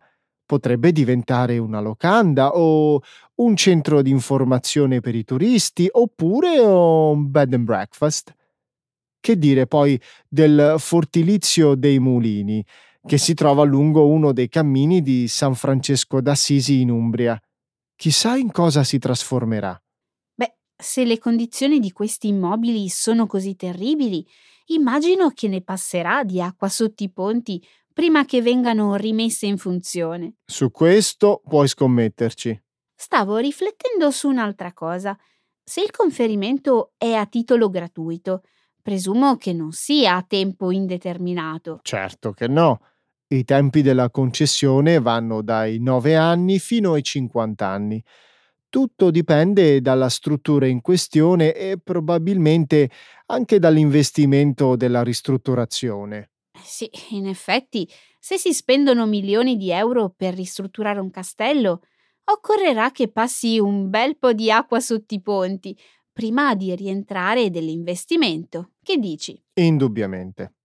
potrebbe 0.52 0.92
diventare 0.92 1.58
una 1.60 1.80
locanda 1.80 2.50
o 2.58 3.00
un 3.36 3.56
centro 3.56 4.02
di 4.02 4.10
informazione 4.10 5.00
per 5.00 5.16
i 5.16 5.24
turisti 5.24 5.88
oppure 5.90 6.60
un 6.60 7.32
bed 7.32 7.54
and 7.54 7.64
breakfast. 7.64 8.36
Che 9.18 9.38
dire 9.38 9.66
poi 9.66 9.98
del 10.28 10.76
Fortilizio 10.78 11.76
dei 11.76 12.00
Mulini, 12.00 12.62
che 13.02 13.18
si 13.18 13.34
trova 13.34 13.64
lungo 13.64 14.06
uno 14.08 14.34
dei 14.34 14.50
cammini 14.50 15.02
di 15.02 15.30
San 15.30 15.56
Francesco 15.56 16.20
d'Assisi 16.20 16.82
in 16.82 16.90
Umbria. 16.90 17.42
Chissà 17.96 18.36
in 18.36 18.52
cosa 18.52 18.84
si 18.84 19.00
trasformerà. 19.00 19.82
Beh, 20.34 20.56
se 20.76 21.06
le 21.06 21.18
condizioni 21.18 21.80
di 21.80 21.94
questi 21.94 22.28
immobili 22.28 22.90
sono 22.90 23.26
così 23.26 23.56
terribili, 23.56 24.28
immagino 24.66 25.30
che 25.30 25.48
ne 25.48 25.62
passerà 25.62 26.26
di 26.26 26.42
acqua 26.42 26.68
sotto 26.68 27.04
i 27.04 27.10
ponti 27.10 27.64
prima 27.94 28.26
che 28.26 28.42
vengano 28.42 28.96
rimesse 28.96 29.46
in 29.46 29.58
funzione. 29.58 30.36
Su 30.46 30.72
questo 30.72 31.42
puoi 31.48 31.68
scommetterci. 31.68 32.62
Stavo 32.96 33.38
riflettendo 33.38 34.12
su 34.12 34.30
un'altra 34.30 34.74
cosa. 34.74 35.18
Se 35.64 35.82
il 35.82 35.92
conferimento 35.92 36.94
è 36.98 37.14
a 37.14 37.26
titolo 37.26 37.70
gratuito, 37.70 38.44
presumo 38.82 39.38
che 39.38 39.54
non 39.54 39.72
sia 39.72 40.16
a 40.16 40.26
tempo 40.28 40.72
indeterminato. 40.72 41.80
Certo 41.82 42.32
che 42.32 42.48
no. 42.48 42.80
I 43.28 43.46
tempi 43.46 43.82
della 43.82 44.10
concessione 44.10 45.00
vanno 45.00 45.42
dai 45.42 45.80
9 45.80 46.16
anni 46.16 46.60
fino 46.60 46.94
ai 46.94 47.04
50 47.04 47.66
anni. 47.66 48.04
Tutto 48.68 49.12
dipende 49.12 49.82
dalla 49.82 50.10
struttura 50.10 50.66
in 50.66 50.82
questione 50.82 51.54
e 51.54 51.78
probabilmente 51.82 52.90
anche 53.28 53.60
dall'investimento 53.60 54.76
della 54.76 55.04
ristrutturazione. 55.04 56.31
Sì, 56.64 56.90
in 57.10 57.28
effetti, 57.28 57.90
se 58.20 58.38
si 58.38 58.54
spendono 58.54 59.06
milioni 59.06 59.58
di 59.58 59.72
euro 59.72 60.10
per 60.16 60.34
ristrutturare 60.34 61.00
un 61.00 61.10
castello, 61.10 61.82
occorrerà 62.26 62.92
che 62.92 63.10
passi 63.10 63.60
un 63.60 63.90
bel 63.90 64.18
po' 64.18 64.34
di 64.34 64.52
acqua 64.52 64.80
sotto 64.80 65.14
i 65.14 65.22
ponti 65.22 65.78
prima 66.12 66.56
di 66.56 66.76
rientrare 66.76 67.50
dell'investimento. 67.50 68.72
Che 68.82 68.98
dici? 68.98 69.42
Indubbiamente. 69.54 70.56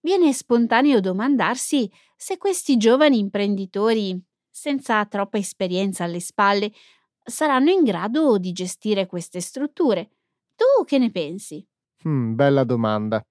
Viene 0.00 0.32
spontaneo 0.32 1.00
domandarsi 1.00 1.90
se 2.16 2.36
questi 2.36 2.76
giovani 2.76 3.18
imprenditori, 3.18 4.20
senza 4.50 5.04
troppa 5.06 5.38
esperienza 5.38 6.04
alle 6.04 6.20
spalle, 6.20 6.72
saranno 7.24 7.70
in 7.70 7.82
grado 7.82 8.38
di 8.38 8.52
gestire 8.52 9.06
queste 9.06 9.40
strutture. 9.40 10.10
Tu 10.56 10.84
che 10.84 10.98
ne 10.98 11.10
pensi? 11.10 11.64
Hmm, 12.04 12.34
bella 12.34 12.64
domanda. 12.64 13.24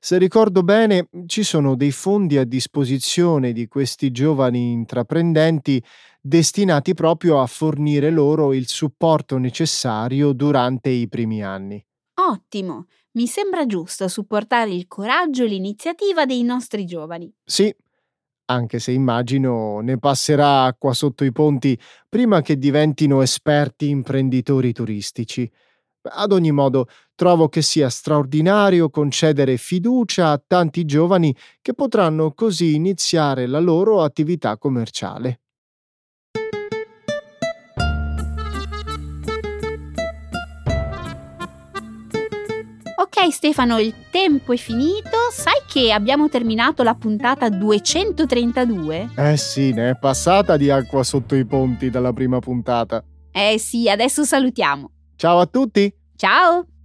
Se 0.00 0.18
ricordo 0.18 0.62
bene, 0.62 1.08
ci 1.26 1.42
sono 1.42 1.74
dei 1.74 1.90
fondi 1.90 2.38
a 2.38 2.44
disposizione 2.44 3.52
di 3.52 3.66
questi 3.66 4.10
giovani 4.10 4.72
intraprendenti 4.72 5.82
destinati 6.20 6.94
proprio 6.94 7.40
a 7.40 7.46
fornire 7.46 8.10
loro 8.10 8.52
il 8.52 8.66
supporto 8.68 9.38
necessario 9.38 10.32
durante 10.32 10.90
i 10.90 11.08
primi 11.08 11.42
anni. 11.42 11.84
Ottimo! 12.18 12.86
Mi 13.12 13.26
sembra 13.26 13.64
giusto 13.64 14.08
supportare 14.08 14.70
il 14.70 14.86
coraggio 14.86 15.44
e 15.44 15.46
l'iniziativa 15.46 16.26
dei 16.26 16.42
nostri 16.42 16.84
giovani. 16.84 17.32
Sì, 17.44 17.74
anche 18.46 18.78
se 18.78 18.92
immagino 18.92 19.80
ne 19.80 19.98
passerà 19.98 20.64
acqua 20.64 20.92
sotto 20.92 21.24
i 21.24 21.32
ponti 21.32 21.78
prima 22.08 22.42
che 22.42 22.58
diventino 22.58 23.22
esperti 23.22 23.88
imprenditori 23.88 24.72
turistici. 24.72 25.50
Ad 26.10 26.32
ogni 26.32 26.52
modo, 26.52 26.86
trovo 27.14 27.48
che 27.48 27.62
sia 27.62 27.88
straordinario 27.88 28.90
concedere 28.90 29.56
fiducia 29.56 30.30
a 30.30 30.42
tanti 30.44 30.84
giovani 30.84 31.34
che 31.62 31.74
potranno 31.74 32.32
così 32.32 32.74
iniziare 32.74 33.46
la 33.46 33.60
loro 33.60 34.02
attività 34.02 34.56
commerciale. 34.58 35.40
Ok 42.98 43.32
Stefano, 43.32 43.78
il 43.78 43.94
tempo 44.10 44.52
è 44.52 44.56
finito. 44.56 45.16
Sai 45.32 45.62
che 45.66 45.90
abbiamo 45.90 46.28
terminato 46.28 46.82
la 46.82 46.94
puntata 46.94 47.48
232? 47.48 49.10
Eh 49.16 49.36
sì, 49.36 49.72
ne 49.72 49.90
è 49.90 49.98
passata 49.98 50.56
di 50.56 50.70
acqua 50.70 51.02
sotto 51.02 51.34
i 51.34 51.46
ponti 51.46 51.88
dalla 51.88 52.12
prima 52.12 52.38
puntata. 52.40 53.02
Eh 53.32 53.58
sì, 53.58 53.88
adesso 53.88 54.24
salutiamo. 54.24 54.90
Ciao 55.16 55.38
a 55.38 55.46
tutti! 55.46 55.95
Ciao! 56.16 56.75